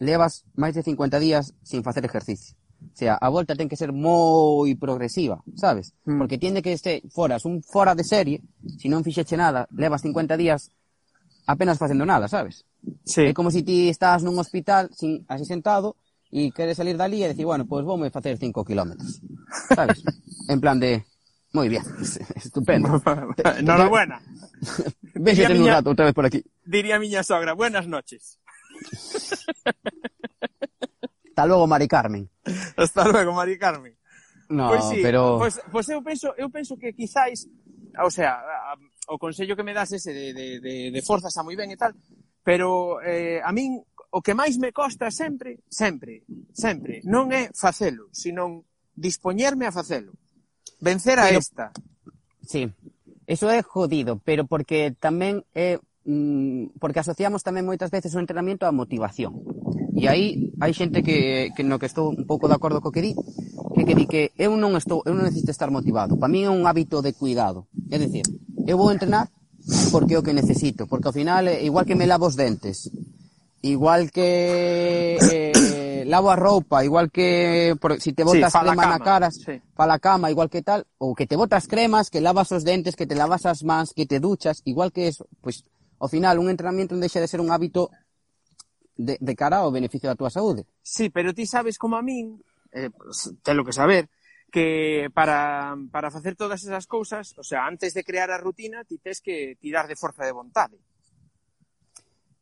[0.00, 2.56] levas máis de 50 días sin facer ejercicio.
[2.76, 5.96] O sea, a volta ten que ser moi progresiva, sabes?
[6.04, 6.20] Mm.
[6.20, 8.40] Porque tiende que este foras un fora de serie,
[8.80, 10.72] se non fixeche nada, levas 50 días
[11.46, 12.64] apenas facendo nada, sabes?
[13.04, 13.22] Sí.
[13.22, 15.96] É como se si ti estás nun hospital sin, así sentado
[16.30, 19.22] e queres salir dali e decir, bueno, pois pues voume facer 5 kilómetros,
[19.74, 20.02] sabes?
[20.52, 21.06] en plan de,
[21.54, 21.82] moi bien,
[22.36, 23.00] estupendo.
[23.58, 24.20] Enhorabuena.
[25.14, 26.42] Vexete un rato outra vez por aquí.
[26.66, 28.38] Diría a miña sogra, buenas noches.
[31.30, 32.28] Hasta logo, Mari Carmen.
[32.76, 33.96] Hasta logo, Mari Carmen.
[34.48, 35.38] No, pois sí, pero...
[35.38, 37.48] Pois, pois eu penso, eu penso que quizáis,
[37.98, 38.38] o sea,
[39.06, 41.78] o consello que me das ese de, de, de, de forza está moi ben e
[41.78, 41.94] tal,
[42.42, 48.08] pero eh, a min o que máis me costa sempre, sempre, sempre, non é facelo,
[48.14, 48.64] sino
[48.96, 50.14] dispoñerme a facelo.
[50.80, 51.66] Vencer a pero, esta.
[52.46, 52.70] Sí,
[53.26, 58.64] eso é jodido, pero porque tamén é mm, porque asociamos tamén moitas veces o entrenamiento
[58.64, 59.36] á motivación.
[59.96, 63.02] E aí hai xente que, que no que estou un pouco de acordo co que
[63.02, 63.12] di,
[63.74, 66.16] que, que di que eu non estou, eu non necesito estar motivado.
[66.16, 67.66] Para mí é un hábito de cuidado.
[67.88, 68.24] É dicir,
[68.66, 69.28] eu vou entrenar
[69.90, 72.90] porque é o que necesito, porque ao final, eh, igual que me lavo os dentes,
[73.62, 79.00] igual que eh, lavo a roupa, igual que por, si te botas sí, crema na
[79.00, 79.60] cara, sí.
[79.74, 82.94] para a cama, igual que tal, ou que te botas cremas, que lavas os dentes,
[82.94, 85.64] que te lavas as mans, que te duchas, igual que eso, pues,
[85.98, 87.90] ao final un entrenamiento non deixa de ser un hábito
[88.94, 90.62] de, de cara ao beneficio da túa saúde.
[90.82, 92.38] Sí, pero ti sabes como a min,
[92.70, 92.90] eh,
[93.42, 94.06] te lo que saber,
[94.50, 98.98] que para, para facer todas esas cousas, o sea, antes de crear a rutina, ti
[98.98, 100.78] tes que tirar de forza de vontade.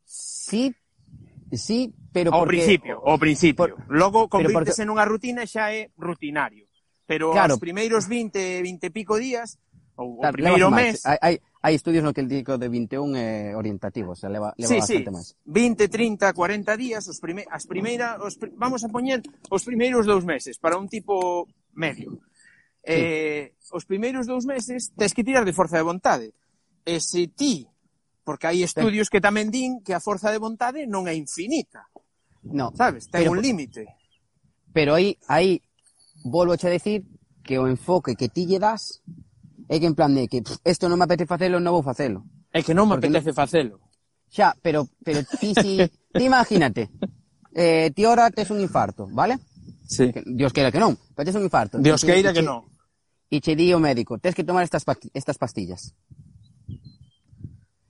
[0.05, 0.73] Sí,
[1.51, 2.57] sí, pero ao porque...
[2.57, 3.75] principio, ao principio.
[3.75, 3.91] Por...
[3.91, 4.87] Logo convirtese porque...
[4.87, 6.69] nunha rutina xa é rutinario.
[7.05, 7.57] Pero claro.
[7.57, 9.61] os primeiros 20, 20 e pico días
[9.95, 11.05] ou claro, o primeiro mes.
[11.05, 14.29] Hai, hai, hai estudios no que el dico de 21 é eh, orientativo, o sea,
[14.29, 15.15] leva, leva sí, bastante sí.
[15.15, 15.27] máis.
[15.47, 20.27] 20, 30, 40 días, os prime, as primeira, os, vamos a poñer os primeiros dous
[20.27, 22.19] meses para un tipo medio.
[22.81, 22.95] Sí.
[22.95, 26.33] Eh, os primeiros dous meses tens que tirar de forza de vontade.
[26.85, 27.65] E se ti,
[28.23, 31.85] porque hai estudios que tamén din que a forza de vontade non é infinita.
[32.45, 32.73] No.
[32.77, 33.09] Sabes?
[33.09, 33.85] Ten pero, un límite.
[34.69, 35.61] Pero aí, aí,
[36.25, 37.05] volvo a decir
[37.41, 39.01] que o enfoque que ti lle das
[39.69, 42.25] é que en plan de que isto non me apetece facelo, non vou facelo.
[42.53, 43.39] É que non me porque apetece non...
[43.39, 43.75] facelo.
[44.29, 45.81] Xa, pero, pero ti si...
[46.15, 46.89] ti imagínate,
[47.53, 49.39] eh, ti ora tes un infarto, vale?
[49.87, 50.11] Sí.
[50.11, 50.97] Que, Dios queira que non.
[51.15, 51.79] Paches un infarto.
[51.79, 52.63] Dios che, queira que non.
[53.27, 55.95] E che di o médico, tes que tomar estas, estas pastillas.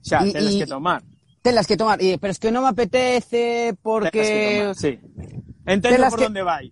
[0.00, 1.02] Xa, y, tenes y, que tomar.
[1.42, 4.22] Telas que tomar, y, pero es que non me apetece porque...
[4.22, 4.92] Telas que tomar, sí.
[5.66, 6.26] Entendo telas por que...
[6.26, 6.70] onde vai.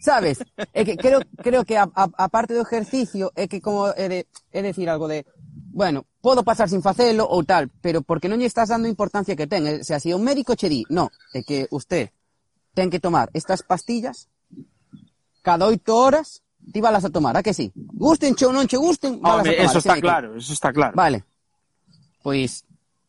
[0.00, 0.38] Sabes?
[0.72, 4.06] É que creo, creo que a, a, a parte do exercicio é que como é,
[4.06, 4.18] de,
[4.54, 5.26] é decir algo de
[5.74, 9.50] bueno, podo pasar sin facelo ou tal, pero porque non lle estás dando importancia que
[9.50, 9.66] ten.
[9.66, 12.14] O sea, se si o médico che di, no, é que usted
[12.74, 14.30] ten que tomar estas pastillas
[15.48, 17.72] cada oito horas, ti valas a tomar, a que sí?
[17.72, 19.70] Gusten che ou non che gusten, valas Home, a tomar.
[19.72, 20.92] eso está claro, eso está claro.
[20.92, 21.24] Vale.
[22.22, 22.64] Pois,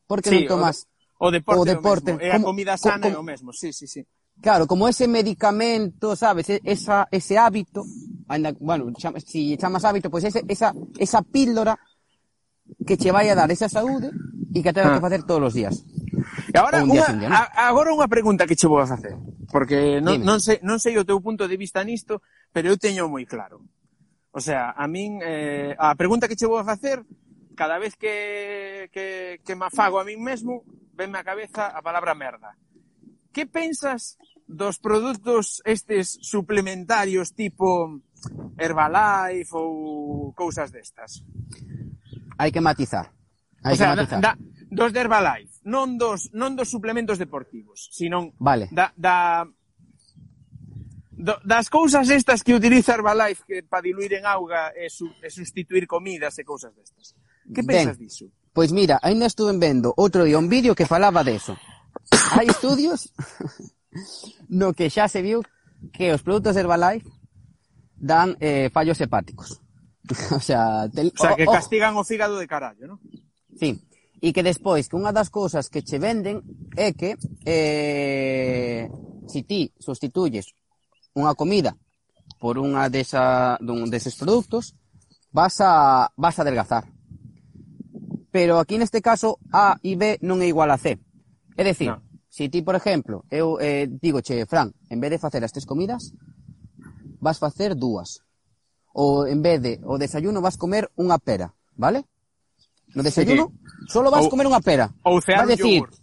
[0.07, 0.87] por que Sí, non tomas...
[1.19, 2.11] O deporte, o o deporte.
[2.23, 4.07] É a como- comida co- sana é como- o mesmo, sí, sí, sí.
[4.39, 7.83] Claro, como ese medicamento, sabes, E- esa, ese hábito,
[8.31, 8.87] anda, bueno,
[9.27, 11.75] si chamas hábito, pois ese, esa, esa píldora
[12.85, 14.11] que che vai a dar esa saúde
[14.53, 14.95] e que terás ah.
[14.97, 15.85] que facer todos os días.
[16.49, 17.37] E agora un día, unha, día, ¿no?
[17.53, 19.13] agora unha pregunta que che vou a facer,
[19.53, 20.25] porque non, Dime.
[20.25, 23.61] non, sei, non sei o teu punto de vista nisto, pero eu teño moi claro.
[24.33, 27.01] O sea, a min eh, a pregunta que che vou a facer
[27.59, 30.63] cada vez que, que, que me afago a min mesmo,
[30.95, 32.55] venme a cabeza a palabra merda.
[33.35, 34.17] Que pensas
[34.47, 38.01] dos produtos estes suplementarios tipo
[38.57, 41.21] Herbalife ou cousas destas?
[42.39, 43.11] hai que matizar.
[43.59, 44.19] Hai o que matizar.
[44.23, 44.39] Da,
[44.71, 48.71] dos de Herbalife, non dos, non dos suplementos deportivos, sino vale.
[48.71, 49.43] da, da,
[51.11, 55.27] do, das cousas estas que utiliza Herbalife que para diluir en auga e, su, e
[55.27, 57.11] sustituir comidas e cousas destas.
[57.51, 58.07] Que pensas ben.
[58.55, 61.59] Pois mira, ainda estuve vendo outro día un vídeo que falaba deso.
[62.31, 63.11] Hai estudios
[64.47, 65.43] no que xa se viu
[65.91, 67.09] que os produtos Herbalife
[67.99, 69.59] dan eh, fallos hepáticos.
[70.35, 71.07] o sea, te...
[71.07, 72.99] o sea que castigan o, o fígado de carallo, ¿no?
[73.57, 73.85] Sí.
[74.21, 76.43] E que despois, que unha das cousas que che venden
[76.75, 77.15] é que
[77.47, 78.91] eh,
[79.31, 80.51] si ti sustituyes
[81.15, 81.71] unha comida
[82.35, 84.75] por unha desa, dun deses produtos,
[85.31, 86.91] vas a, vas a adelgazar.
[88.29, 90.99] Pero aquí neste caso A e B non é igual a C.
[91.55, 92.03] É dicir, no.
[92.27, 95.63] si ti, por exemplo, eu eh, digo, che, Fran, en vez de facer as tres
[95.63, 96.11] comidas,
[97.23, 98.19] vas facer dúas
[98.99, 102.03] o en vez de o desayuno vas comer unha pera, vale?
[102.91, 103.87] No desayuno sí.
[103.95, 104.91] solo vas ou, comer unha pera.
[105.07, 105.95] Ou cenar vas decir, yogur.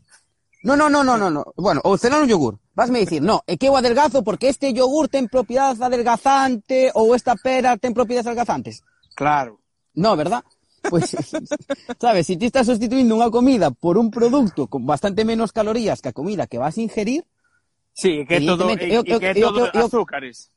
[0.64, 1.42] No, no, no, no, no, no.
[1.60, 2.56] Bueno, ou cenar un yogur.
[2.72, 7.12] Vas me dicir, no, é que eu adelgazo porque este yogur ten propiedades adelgazante ou
[7.12, 8.80] esta pera ten propiedades adelgazantes.
[9.12, 9.60] Claro.
[9.92, 10.40] No, ¿verdad?
[10.88, 11.12] Pues,
[12.00, 16.10] sabes, si ti estás sustituindo unha comida por un produto con bastante menos calorías que
[16.10, 17.28] a comida que vas a ingerir,
[17.96, 20.52] Sí, que é todo, e, e, que é todo eu, eu, azúcares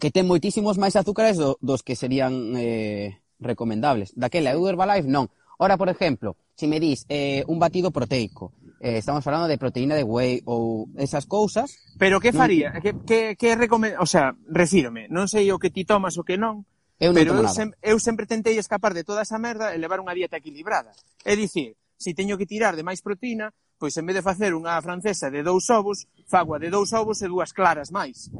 [0.00, 4.12] que ten moitísimos máis azúcares do, dos que serían eh, recomendables.
[4.14, 5.30] Daquela, eu Herbalife non.
[5.58, 9.58] Ora, por exemplo, se si me dís eh, un batido proteico, eh, estamos falando de
[9.58, 11.78] proteína de whey ou esas cousas...
[11.98, 12.74] Pero que faría?
[12.74, 12.82] Non...
[12.82, 13.96] Que, que, que recomend...
[14.02, 16.66] O sea, refírome, non sei o que ti tomas o que non,
[16.98, 20.02] eu non pero eu, sem eu sempre tentei escapar de toda esa merda e levar
[20.02, 20.90] unha dieta equilibrada.
[21.22, 24.54] É dicir, se si teño que tirar de máis proteína, pois en vez de facer
[24.54, 28.30] unha francesa de dous ovos, fago a de dous ovos e dúas claras máis.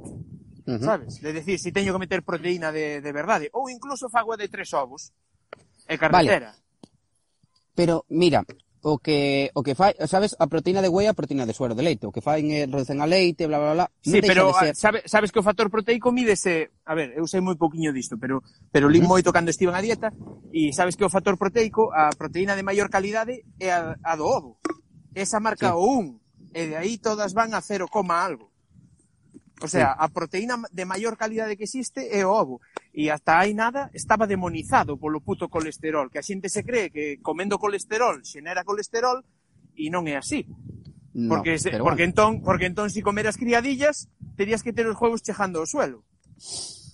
[0.66, 0.80] -huh.
[0.80, 1.20] Sabes?
[1.20, 3.50] De decir, se teño que meter proteína de, de verdade.
[3.52, 5.12] Ou incluso fago de tres ovos
[5.88, 6.56] e carretera.
[6.56, 6.64] Vale.
[7.74, 8.46] Pero, mira,
[8.84, 11.82] o que o que fai, sabes, a proteína de whey, a proteína de suero de
[11.82, 13.86] leite, o que faen é reducen a leite, bla bla bla.
[14.04, 14.70] Sí, non pero de ser...
[14.70, 18.20] Ah, sabe, sabes que o factor proteico mídese, a ver, eu sei moi poquiño disto,
[18.20, 20.12] pero pero li moito cando estive na dieta
[20.52, 24.28] e sabes que o factor proteico, a proteína de maior calidade é a, a do
[24.28, 24.60] ovo.
[25.16, 25.80] Esa marca sí.
[25.80, 26.20] o
[26.52, 28.52] 1 e de aí todas van a 0, algo.
[29.62, 29.98] O sea, sí.
[30.02, 32.60] a proteína de maior calidade que existe é o ovo.
[32.90, 37.22] E hasta hai nada estaba demonizado polo puto colesterol, que a xente se cree que
[37.22, 39.22] comendo colesterol xenera colesterol
[39.78, 40.46] e non é así.
[41.14, 41.86] No, porque se, bueno.
[41.86, 46.02] porque entón, porque entón si comeras criadillas, terías que ter os huevos chejando ao suelo.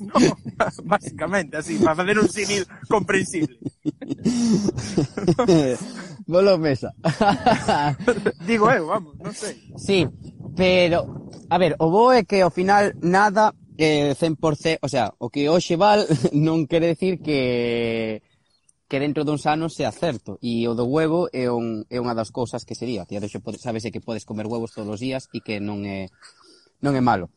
[0.00, 0.14] No,
[0.84, 3.58] basicamente, así, para facer un símil comprensible.
[6.26, 6.94] Bolo Mesa.
[8.46, 9.58] Digo eu, vamos, non sei.
[9.76, 10.06] Sí,
[10.54, 15.30] pero, a ver, o bo é que ao final nada eh, 100%, o sea, o
[15.30, 18.22] que hoxe val non quere decir que
[18.92, 22.28] que dentro duns anos sea certo e o do huevo é, un, é unha das
[22.28, 25.64] cousas que sería ti adoxe sabese que podes comer huevos todos os días e que
[25.64, 26.12] non é
[26.84, 27.32] non é malo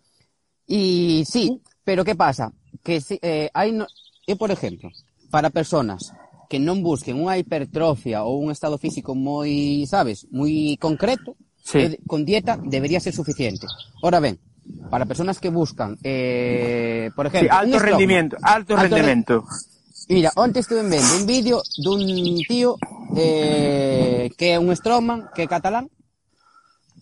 [0.67, 1.55] e sí,
[1.87, 2.51] pero que pasa?
[2.83, 3.87] que eh, hai no...
[4.27, 4.91] eu por exemplo
[5.31, 6.11] para personas
[6.55, 11.83] que non busquen unha hipertrofia ou un estado físico moi, sabes, moi concreto, sí.
[11.83, 13.67] Eh, con dieta debería ser suficiente.
[13.99, 14.39] Ora ben,
[14.87, 17.51] para personas que buscan, eh, por ejemplo...
[17.51, 19.43] Sí, alto rendimiento, alto, alto rendimiento.
[19.43, 20.15] Re...
[20.15, 21.99] Mira, onte estuve vendo un vídeo dun
[22.47, 22.79] tío
[23.19, 25.91] eh, que é un strongman, que é catalán,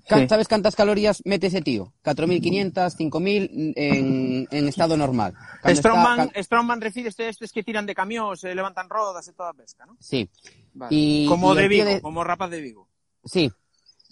[0.04, 0.28] Sí.
[0.28, 1.94] Sabes cantas calorías mete ese tío?
[2.04, 5.34] 4.500, 5.000 en, en estado normal.
[5.64, 9.54] Strongman, está- Strongman refires a estes que tiran de camións, e levantan rodas e toda
[9.56, 9.96] pesca, ¿no?
[10.04, 10.28] Sí,
[10.76, 10.92] Vale.
[10.94, 12.88] Y- como y de Vigo, de- como o rapaz de Vigo.
[13.24, 13.50] sí.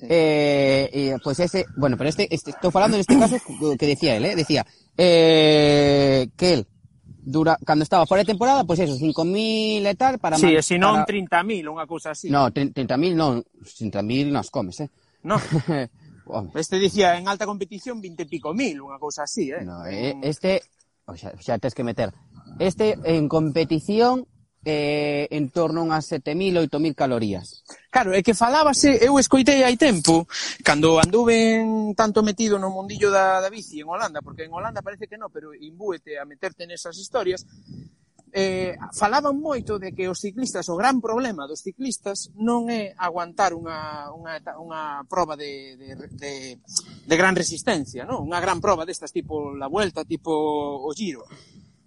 [0.01, 0.07] Sí.
[0.09, 3.37] Eh, pues ese, bueno, pero este, este, estoy hablando en este caso
[3.77, 4.35] que decía él, ¿eh?
[4.35, 4.65] Decía,
[4.97, 6.67] eh, que él,
[7.05, 10.37] dura, cuando estaba fuera de temporada, pues eso, 5.000 e tal, para...
[10.37, 12.31] Sí, se non para- 30.000, unha cousa así.
[12.33, 14.89] No, 30.000 no, 30.000 nas comes, eh.
[15.23, 15.37] no?
[16.25, 16.51] Home.
[16.55, 19.65] Este dicía en alta competición 20 e pico mil, unha cousa así, eh?
[19.65, 20.63] No, eh este,
[21.09, 22.13] o xa, xa tes que meter.
[22.61, 24.29] Este en competición
[24.63, 27.65] eh, en torno a unhas 7.000, 8.000 calorías.
[27.89, 30.29] Claro, é que falábase, eu escoitei hai tempo,
[30.61, 35.09] cando anduven tanto metido no mundillo da, da bici en Holanda, porque en Holanda parece
[35.09, 37.43] que non, pero imbúete a meterte nesas historias,
[38.31, 43.51] eh, falaban moito de que os ciclistas, o gran problema dos ciclistas non é aguantar
[43.51, 46.33] unha, unha, unha proba de, de, de,
[47.03, 48.23] de gran resistencia, non?
[48.23, 51.27] unha gran proba destas tipo la vuelta, tipo o giro,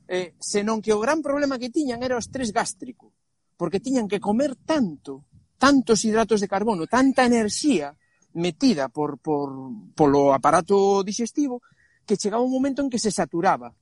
[0.04, 3.16] eh, senón que o gran problema que tiñan era o estrés gástrico,
[3.56, 5.24] porque tiñan que comer tanto,
[5.56, 7.96] tantos hidratos de carbono, tanta enerxía
[8.36, 9.48] metida por, por,
[9.96, 11.64] polo aparato digestivo,
[12.04, 13.72] que chegaba un momento en que se saturaba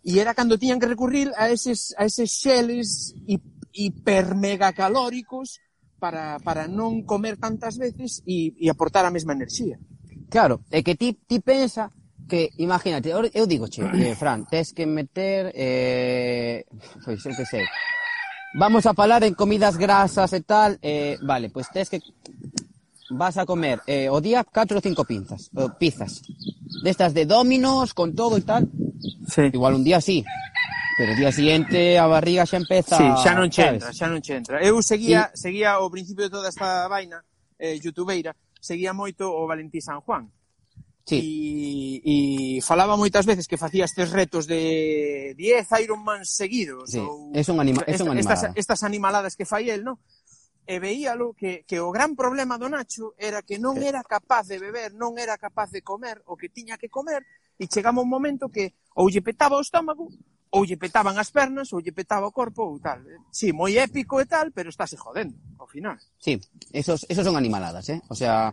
[0.00, 3.12] E era cando tiñan que recurrir a eses, a eses xeles
[3.72, 5.60] hipermegacalóricos
[6.00, 9.76] para, para non comer tantas veces e, e aportar a mesma enerxía.
[10.32, 11.92] Claro, é que ti, ti pensa
[12.30, 16.64] que, imagínate, eu digo, che, eh, Fran, tes que meter, eh,
[17.04, 17.66] pois, eu que sei,
[18.56, 22.00] vamos a falar en comidas grasas e tal, eh, vale, pois tes que
[23.10, 26.22] vas a comer eh, o día 4 ou 5 pinzas, o pizzas,
[26.82, 28.64] destas de dominos, con todo e tal,
[29.00, 29.42] Sí.
[29.52, 30.24] Igual un día sí,
[30.98, 33.00] pero o día siguiente a barriga xa empeza...
[33.00, 34.60] Sí, xa non che entra, xa non che entra.
[34.60, 35.48] Eu seguía, sí.
[35.48, 37.24] seguía ao principio de toda esta vaina
[37.56, 40.28] eh, youtubeira, seguía moito o Valentí San Juan.
[41.08, 41.16] Sí.
[42.04, 46.92] E, e falaba moitas veces que facía estes retos de 10 Ironman seguidos.
[46.92, 47.00] Sí.
[47.00, 48.36] Ou, es un anima, es un animada.
[48.36, 49.96] Estas, estas animaladas que fai el, non?
[50.70, 54.62] e veíalo que, que o gran problema do Nacho era que non era capaz de
[54.62, 57.26] beber, non era capaz de comer o que tiña que comer
[57.58, 60.06] e chegaba un momento que ou lle petaba o estómago
[60.54, 63.02] ou lle petaban as pernas, ou lle petaba o corpo ou tal.
[63.30, 65.94] Sí, moi épico e tal, pero estáse jodendo, ao final.
[66.18, 66.38] Sí,
[66.74, 68.02] esos, esos son animaladas, eh?
[68.10, 68.50] O sea,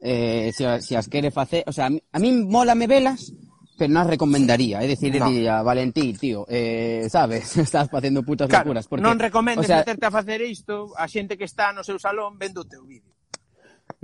[0.00, 1.64] eh, se, si as quere facer...
[1.68, 3.36] O sea, a mí, a mí mola me velas,
[3.80, 5.24] pero non as recomendaría, é dicir, no.
[5.32, 8.84] diría, Valentí, tío, eh, sabes, estás facendo putas claro, locuras.
[8.84, 11.96] Porque, non recomendes o sea, meterte a facer isto a xente que está no seu
[11.96, 13.08] salón vendo o teu vídeo.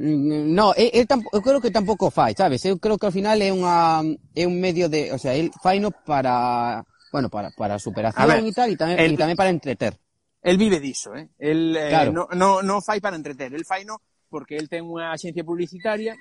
[0.01, 2.65] Mm, no, eu, eu, tampo, eu creo que tampouco fai, sabes?
[2.65, 4.01] Eu creo que ao final é unha
[4.33, 6.81] é un medio de, o sea, el faino para,
[7.13, 9.93] bueno, para para superación ver, e tal e tamén el, e tamén para entreter.
[10.41, 11.29] El vive diso, eh?
[11.37, 12.09] El eh, claro.
[12.09, 14.01] eh, no, no, no fai para entreter, el faino
[14.33, 16.17] porque el ten unha axencia publicitaria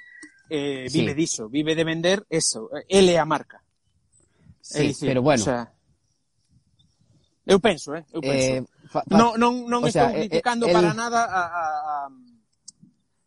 [0.50, 1.16] eh, vive sí.
[1.16, 3.64] diso, vive de vender eso, ele é a marca.
[4.62, 5.42] Sí, dicir, pero bueno.
[5.42, 5.72] O sea,
[7.46, 8.48] eu penso, eh, eu penso.
[8.48, 10.78] Eh, fa, fa, non non non estou sea, criticando eh, eh el...
[10.82, 12.10] para nada a a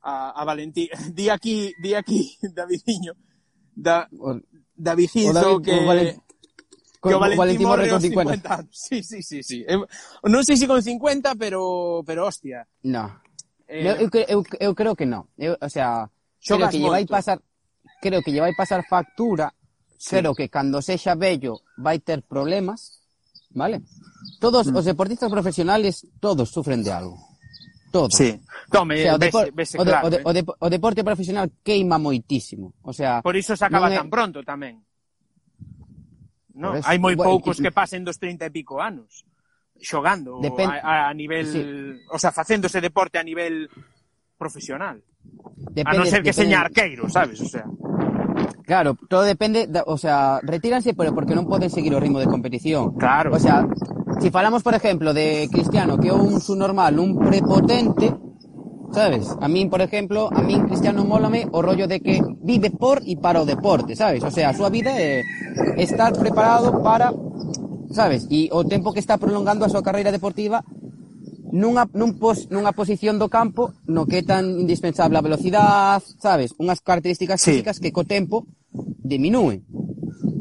[0.02, 0.88] a, a Valentín.
[1.14, 3.14] Di aquí, di aquí Davidiño.
[3.74, 4.08] Da
[4.74, 6.22] Davidinho que o Valen...
[7.00, 8.56] Que o Valentín, Valentín morre con 50.
[8.56, 8.68] 50.
[8.72, 9.62] Sí, sí, sí, sí.
[9.62, 9.86] Eu,
[10.26, 12.66] non sei se con 50, pero pero hostia.
[12.82, 13.22] No.
[13.70, 13.86] Eh...
[13.86, 15.30] Eu, eu, eu, eu creo que no.
[15.38, 16.10] Eu, o sea,
[16.44, 17.42] Creo que, lle vai pasar,
[18.00, 19.52] creo que lle vai pasar factura,
[19.96, 20.16] sí.
[20.16, 23.02] creo que cando sexa bello vai ter problemas,
[23.50, 23.82] vale?
[24.40, 24.76] Todos mm.
[24.76, 27.18] os deportistas profesionales, todos sufren de algo.
[27.90, 28.14] Todos.
[28.14, 28.38] Sí.
[28.70, 30.22] Tome, o, sea, o, depor vese, vese claro, o, de, eh?
[30.24, 32.74] o, de, o, de, o deporte profesional queima moitísimo.
[32.82, 33.96] O sea, Por iso se acaba é...
[33.96, 34.84] tan pronto tamén.
[36.58, 39.24] No, eso, hai moi bueno, poucos que pasen dos 30 e pico anos
[39.78, 41.62] xogando Depende, a, a nivel, sí.
[42.10, 43.70] o sea, facéndose deporte a nivel
[44.38, 45.02] profesional.
[45.74, 46.40] Depende, a non ser que depende.
[46.46, 47.42] seña arqueiro, sabes?
[47.42, 47.66] O sea.
[48.64, 52.30] Claro, todo depende, da, o sea, retíranse pero porque non poden seguir o ritmo de
[52.30, 52.94] competición.
[52.96, 53.34] Claro.
[53.34, 53.66] O sea,
[54.20, 58.14] si falamos, por exemplo, de Cristiano, que é un subnormal, un prepotente,
[58.92, 59.28] sabes?
[59.40, 63.16] A min, por exemplo, a min Cristiano mólame o rollo de que vive por e
[63.16, 64.24] para o deporte, sabes?
[64.24, 65.24] O sea, a súa vida é
[65.76, 67.12] estar preparado para,
[67.92, 68.28] sabes?
[68.30, 70.64] E o tempo que está prolongando a súa carreira deportiva
[71.52, 76.52] nunha, nun pos, nunha posición do campo no que é tan indispensable a velocidade, sabes?
[76.60, 77.58] Unhas características sí.
[77.58, 79.64] físicas que co tempo diminúen.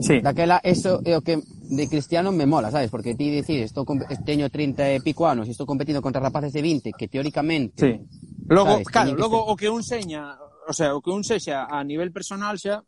[0.02, 0.22] Sí.
[0.22, 2.90] Daquela, eso é o que de Cristiano me mola, sabes?
[2.92, 3.84] Porque ti dicir, estou
[4.24, 7.80] teño 30 e pico anos e estou competindo contra rapaces de 20 que teóricamente...
[7.80, 7.92] Sí.
[8.48, 11.84] Logo, sabes, claro, logo o que un seña, o sea, o que un sexa a
[11.84, 12.84] nivel personal xa,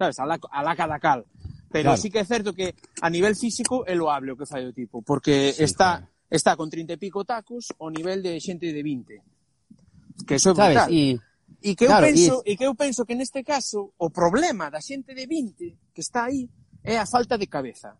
[0.00, 1.28] sabes, a la, a la cada cal.
[1.68, 2.00] Pero claro.
[2.00, 2.72] sí que é certo que
[3.04, 6.56] a nivel físico é loable o que fai o tipo, porque sí, está claro Está
[6.56, 10.28] con 30 e pico tacos ao nivel de xente de 20.
[10.28, 10.88] Que eso é brutal.
[10.88, 11.16] Sabes, y...
[11.58, 12.52] E que, claro, eu penso, y...
[12.52, 16.28] e que eu penso que neste caso o problema da xente de 20 que está
[16.28, 16.46] aí
[16.84, 17.96] é a falta de cabeza.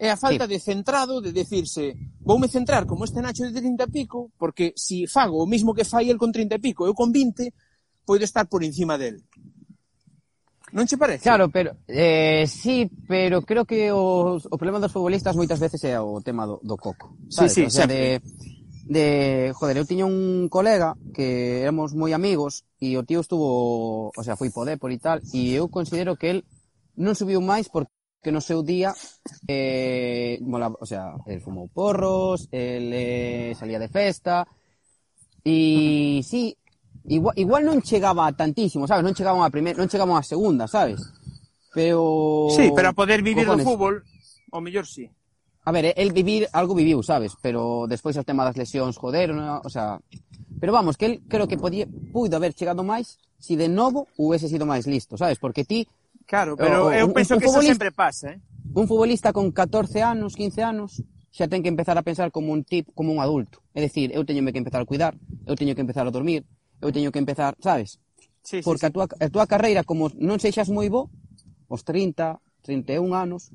[0.00, 0.52] É a falta sí.
[0.52, 5.08] de centrado de decirse voume centrar como este Nacho de 30 e pico porque si
[5.08, 7.52] fago o mismo que fai el con 30 e pico eu con 20
[8.04, 9.24] podo estar por encima del.
[10.72, 11.22] Non che parece?
[11.22, 15.98] Claro, pero eh, sí, pero creo que os, o problema dos futbolistas moitas veces é
[15.98, 17.18] o tema do, do coco.
[17.28, 17.52] Sabes?
[17.52, 18.22] Sí, sí, o sea, sempre.
[18.86, 24.14] de, de, joder, eu tiña un colega que éramos moi amigos e o tío estuvo,
[24.14, 26.38] o sea, foi poder por e tal, e eu considero que el
[26.94, 28.94] non subiu máis porque no seu día
[29.50, 34.46] eh, mola, o sea, el fumou porros, el eh, salía de festa,
[35.44, 36.56] E sí,
[37.08, 39.02] Igual, igual non chegaba a tantísimo, sabes?
[39.04, 41.00] Non chegaban a primeira, non chegaban a segunda, sabes?
[41.72, 44.04] Pero Sí, pero a poder vivir do fútbol,
[44.50, 45.08] o mellor sí.
[45.64, 47.36] A ver, el vivir, algo viviu, sabes?
[47.40, 50.00] Pero despois o tema das lesións, joder, no, o sea...
[50.60, 54.48] Pero vamos, que el creo que podía, puido haber chegado máis si de novo hubiese
[54.48, 55.40] sido máis listo, sabes?
[55.40, 55.88] Porque ti...
[56.28, 58.40] Claro, pero o, eu un, penso un, un que eso sempre pasa, eh?
[58.76, 62.62] Un futbolista con 14 anos, 15 anos, xa ten que empezar a pensar como un
[62.62, 63.64] tip, como un adulto.
[63.74, 65.16] É dicir, eu teño que empezar a cuidar,
[65.48, 66.44] eu teño que empezar a dormir,
[66.80, 68.00] eu teño que empezar, sabes?
[68.42, 68.86] Sí, sí, Porque sí.
[68.86, 71.12] A, túa, a túa carreira, como non seixas moi bo,
[71.68, 73.52] os 30, 31 anos,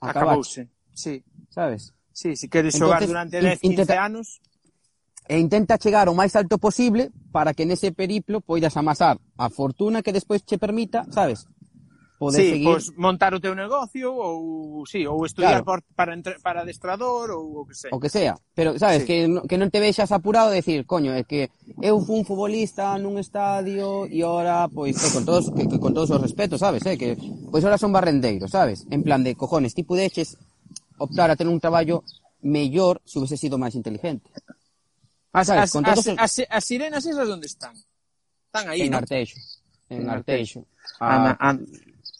[0.00, 0.62] acabaste.
[0.62, 0.62] acabouse.
[0.92, 1.24] Sí.
[1.50, 1.96] Sabes?
[2.12, 4.40] Sí, si queres xogar durante 10, 15 intenta, anos...
[5.28, 9.98] E intenta chegar o máis alto posible para que nese periplo poidas amasar a fortuna
[9.98, 11.50] que despois che permita, sabes?
[12.18, 12.64] poder sí, seguir...
[12.64, 15.64] Pois, montar o teu negocio ou sí, ou estudiar claro.
[15.64, 17.90] por, para entre, para adestrador ou o que sea.
[17.92, 19.06] O que sea, pero sabes sí.
[19.06, 19.16] que
[19.48, 23.20] que non te vexas apurado de decir, coño, é que eu fui un futbolista nun
[23.20, 26.96] estadio e ora pois eh, con todos que, que, con todos os respetos, sabes, eh,
[26.96, 27.14] que
[27.52, 28.88] pois ora son barrendeiros, sabes?
[28.88, 30.40] En plan de cojones, ti pudeches
[30.98, 32.02] optar a tener un traballo
[32.40, 34.30] mellor se hubiese sido máis inteligente.
[35.32, 36.18] As, sabes, as, con todos as, os...
[36.18, 37.76] as, as sirenas esas onde están?
[38.48, 38.98] Están aí, en no?
[38.98, 39.36] Arteixo.
[39.90, 40.64] En Arteixo.
[40.98, 41.36] A, a, ah.
[41.40, 41.58] Ah,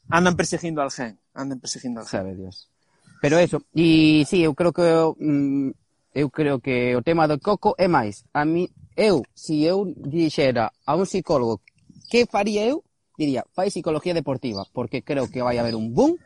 [0.08, 2.10] andan perseguindo al gen, andan perseguindo alguén.
[2.10, 2.68] Sabe Dios.
[3.20, 4.86] Pero eso, e sí, eu creo que
[5.18, 5.70] mm,
[6.14, 8.24] eu creo que o tema do coco é máis.
[8.32, 11.60] A mí, eu, se eu dixera a un psicólogo
[12.08, 12.84] que faría eu,
[13.16, 16.16] diría, fai psicología deportiva, porque creo que vai haber un boom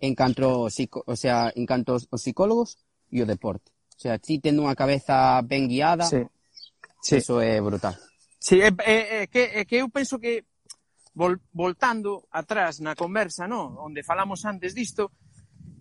[0.00, 2.78] en canto, o sea, en canto os psicólogos
[3.10, 3.72] e o deporte.
[3.96, 6.24] O sea, ti tendo unha cabeza ben guiada, sí.
[7.00, 7.20] Sí.
[7.20, 7.96] eso é brutal.
[8.40, 10.44] Sí, é, é, é, que, é que eu penso que
[11.14, 13.78] vol, voltando atrás na conversa, no?
[13.80, 15.14] onde falamos antes disto,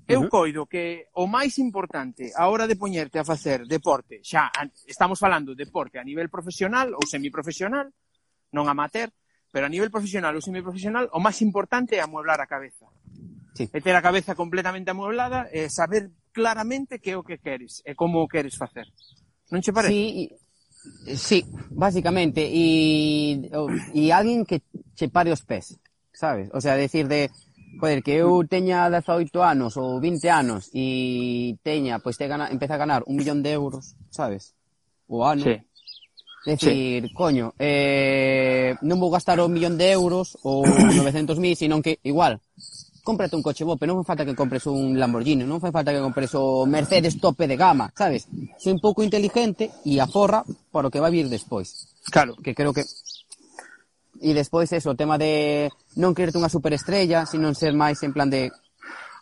[0.07, 4.51] eu coido que o máis importante a hora de poñerte a facer deporte, xa
[4.85, 7.87] estamos falando de deporte a nivel profesional ou semiprofesional,
[8.51, 9.09] non amateur,
[9.49, 12.89] pero a nivel profesional ou semiprofesional, o máis importante é amueblar a cabeza.
[13.53, 13.69] Sí.
[13.69, 17.93] É ter a cabeza completamente amueblada e saber claramente que é o que queres e
[17.95, 18.89] como o queres facer.
[19.53, 19.93] Non che parece?
[19.93, 20.27] Sí,
[21.15, 22.41] Sí, básicamente.
[22.47, 23.49] E,
[23.93, 24.61] e alguén que
[24.95, 25.79] che pare os pés,
[26.13, 26.49] sabes?
[26.53, 27.31] O sea, decir de,
[27.79, 32.75] joder, que eu teña 18 anos ou 20 anos e teña, pois te gana, empeza
[32.75, 34.53] a ganar un millón de euros, sabes?
[35.07, 35.43] O ano.
[35.43, 35.57] Sí.
[36.45, 37.13] Decir, sí.
[37.15, 42.43] coño, eh, non vou gastar un millón de euros ou 900.000, senón que igual
[43.03, 45.91] cómprate un coche bo, pero non fai falta que compres un Lamborghini, non fai falta
[45.91, 48.31] que compres o Mercedes tope de gama, sabes?
[48.57, 50.41] Soy un pouco inteligente e aforra
[50.71, 51.91] para o que vai vir despois.
[52.07, 52.39] Claro.
[52.39, 52.87] Que creo que
[54.23, 55.67] e despois eso, o tema de
[55.99, 58.49] non quererte unha superestrella, sino ser máis en plan de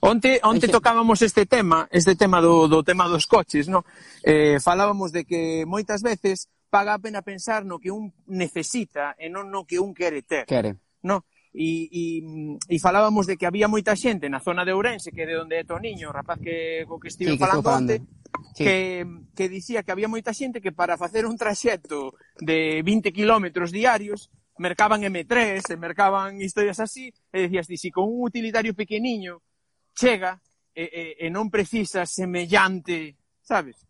[0.01, 3.85] Onte, onte tocábamos este tema, este tema do, do tema dos coches, no?
[4.25, 9.29] Eh, falábamos de que moitas veces paga a pena pensar no que un necesita e
[9.29, 10.49] non no que un quere ter.
[10.49, 10.81] Quere.
[11.05, 11.25] No?
[11.53, 12.03] e, e,
[12.67, 15.59] e falábamos de que había moita xente na zona de Ourense, que é de onde
[15.59, 17.99] é Toniño, o rapaz que, co que estive sí, que falando onte,
[18.55, 18.63] sí.
[18.63, 18.79] que,
[19.35, 24.31] que dicía que había moita xente que para facer un traxecto de 20 kilómetros diarios
[24.63, 29.43] mercaban M3, e mercaban historias así, e decías, si con un utilitario pequeniño
[29.91, 30.39] chega
[30.71, 33.83] e, e, e non precisa semellante, sabes?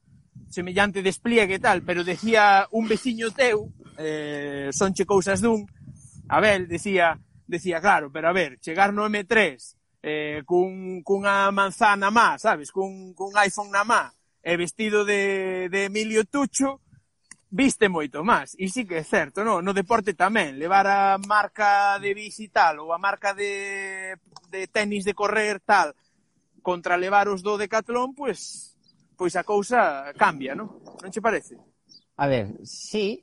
[0.49, 3.69] Semellante despliegue e tal, pero decía un veciño teu,
[4.01, 5.69] eh, sonche cousas dun,
[6.31, 7.19] Abel, decía,
[7.51, 13.13] decía, claro, pero a ver, chegar no M3 eh, cun, cunha manzana má, sabes, cun,
[13.13, 14.09] cun iPhone na má,
[14.41, 16.79] e vestido de, de Emilio Tucho,
[17.51, 18.55] viste moito máis.
[18.57, 22.87] E sí que é certo, no, no deporte tamén, levar a marca de bici tal
[22.87, 24.15] ou a marca de,
[24.49, 25.93] de tenis de correr tal
[26.63, 28.71] contra levar os do Decathlon, pois
[29.19, 30.81] pois a cousa cambia, non?
[30.81, 31.53] Non che parece?
[32.17, 33.21] A ver, sí,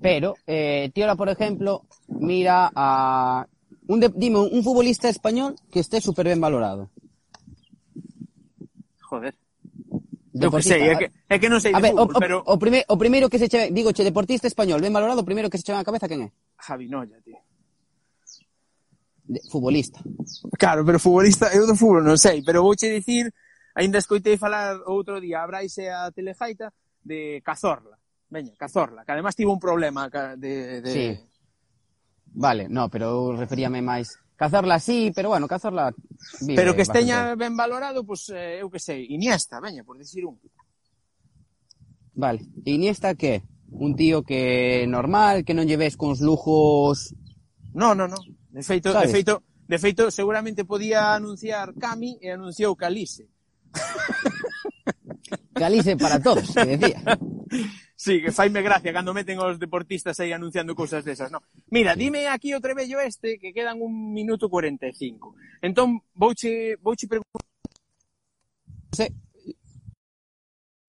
[0.00, 3.46] Pero eh, Tiola, por ejemplo, mira a...
[3.86, 4.08] Un de...
[4.14, 6.90] Dime, un futbolista español que esté súper bien valorado.
[9.02, 9.34] Joder.
[10.32, 12.36] Deportista, que sei, é que, é que non sei a ver, fútbol, o, pero...
[12.46, 13.68] o, primer, o primeiro que se che...
[13.74, 16.28] Digo, che, deportista español, ben valorado, o primeiro que se che a cabeza, quen é?
[16.56, 17.36] Javi Noya, tío.
[19.26, 20.00] De, futbolista.
[20.56, 23.28] Claro, pero futbolista, eu do fútbol non sei, pero vouche dicir,
[23.76, 26.72] aínda escoitei falar outro día a Brais e a Telejaita
[27.04, 27.99] de Cazorla.
[28.30, 30.80] Veña, Cazorla, que ademais tivo un problema de...
[30.80, 30.92] de...
[30.92, 31.06] Sí.
[32.32, 34.14] Vale, no, pero eu referíame máis...
[34.38, 35.90] Cazorla sí, pero bueno, Cazorla...
[36.40, 37.42] Vive pero que esteña bastante.
[37.42, 40.38] ben valorado, pois, pues, eh, eu que sei, Iniesta, veña, por decir un.
[42.14, 43.42] Vale, Iniesta que?
[43.70, 47.10] Un tío que normal, que non lleves cons lujos...
[47.74, 48.18] No, no, no.
[48.54, 49.10] De feito, ¿Sabes?
[49.10, 53.26] de feito, de feito seguramente podía anunciar Cami e anunciou Calice.
[55.54, 57.02] Calice para todos, que decía.
[58.00, 61.44] Sí, que faime gracia cando meten os deportistas aí anunciando cousas desas, non?
[61.68, 65.36] Mira, dime aquí o trebello este que quedan un minuto 45.
[65.60, 67.44] Entón, vouche, vouche preguntar...
[68.96, 69.12] Se...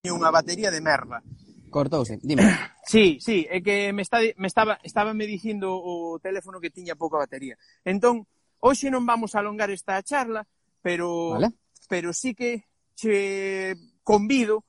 [0.08, 1.20] Unha batería de merda.
[1.68, 2.48] Cortouse, dime.
[2.88, 6.96] Sí, sí, é que me, está, me estaba, estaba me dicindo o teléfono que tiña
[6.96, 7.60] pouca batería.
[7.84, 8.24] Entón,
[8.56, 10.48] hoxe non vamos a alongar esta charla,
[10.80, 11.52] pero, vale.
[11.92, 12.64] pero sí que
[12.96, 14.64] che convido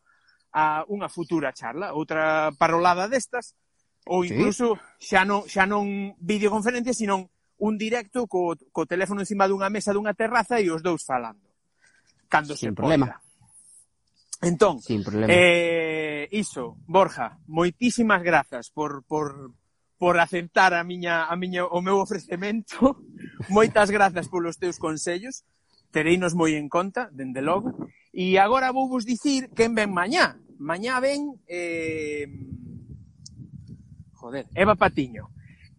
[0.54, 3.58] a unha futura charla, outra parolada destas,
[4.06, 5.14] ou incluso sí.
[5.14, 7.28] xa non, xa non videoconferencia, senón
[7.58, 11.48] un directo co, co teléfono encima dunha mesa dunha terraza e os dous falando.
[12.28, 13.06] Cando Sin se problema.
[13.08, 13.22] Poda.
[14.44, 15.32] Entón, Sin problema.
[15.32, 19.56] Eh, iso, Borja, moitísimas grazas por, por,
[19.96, 23.00] por aceptar a miña, a miña, o meu ofrecemento.
[23.48, 25.48] Moitas grazas polos teus consellos.
[25.96, 27.88] Tereinos moi en conta, dende logo.
[28.12, 32.28] E agora vou vos dicir quen ven mañá mañá ven eh,
[34.14, 35.30] joder, Eva Patiño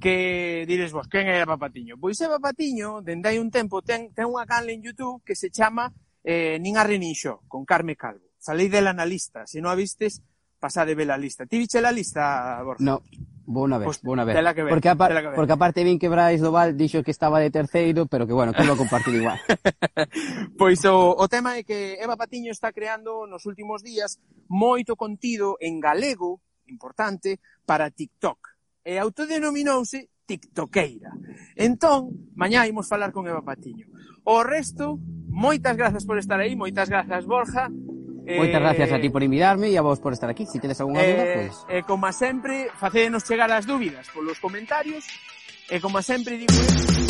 [0.04, 1.96] que dires vos, quen é Eva Patiño?
[1.96, 5.48] Pois Eva Patiño, dende hai un tempo, ten, ten unha canal en Youtube que se
[5.48, 5.88] chama
[6.20, 7.00] eh, Nin Arre
[7.48, 8.36] con Carme Calvo.
[8.36, 10.20] Falei dela na lista, se non a vistes,
[10.60, 11.48] pasade vela a lista.
[11.48, 12.84] Ti viche la lista, Borja?
[12.84, 13.00] No,
[13.46, 14.36] Bona vez, pues, pois, bona vez.
[14.36, 15.34] Que ver, porque, a, que ver.
[15.34, 18.64] porque aparte vin que Brais Doval dixo que estaba de terceiro, pero que bueno, que
[18.64, 19.38] lo compartir igual.
[20.58, 24.16] pois o, o tema é que Eva Patiño está creando nos últimos días
[24.48, 26.40] moito contido en galego,
[26.72, 28.56] importante, para TikTok.
[28.80, 31.12] E autodenominouse TikTokeira.
[31.56, 33.92] Entón, mañá imos falar con Eva Patiño.
[34.24, 34.96] O resto,
[35.28, 37.68] moitas grazas por estar aí, moitas grazas Borja,
[38.26, 40.48] Eh, Moitas gracias a ti por invitarme e a vos por estar aquí.
[40.48, 41.52] Se si tenes algunha eh, dúbida, pois...
[41.52, 41.68] Pues...
[41.68, 45.04] E eh, como sempre, facedenos chegar as dúbidas polos comentarios.
[45.68, 47.03] E como sempre digo...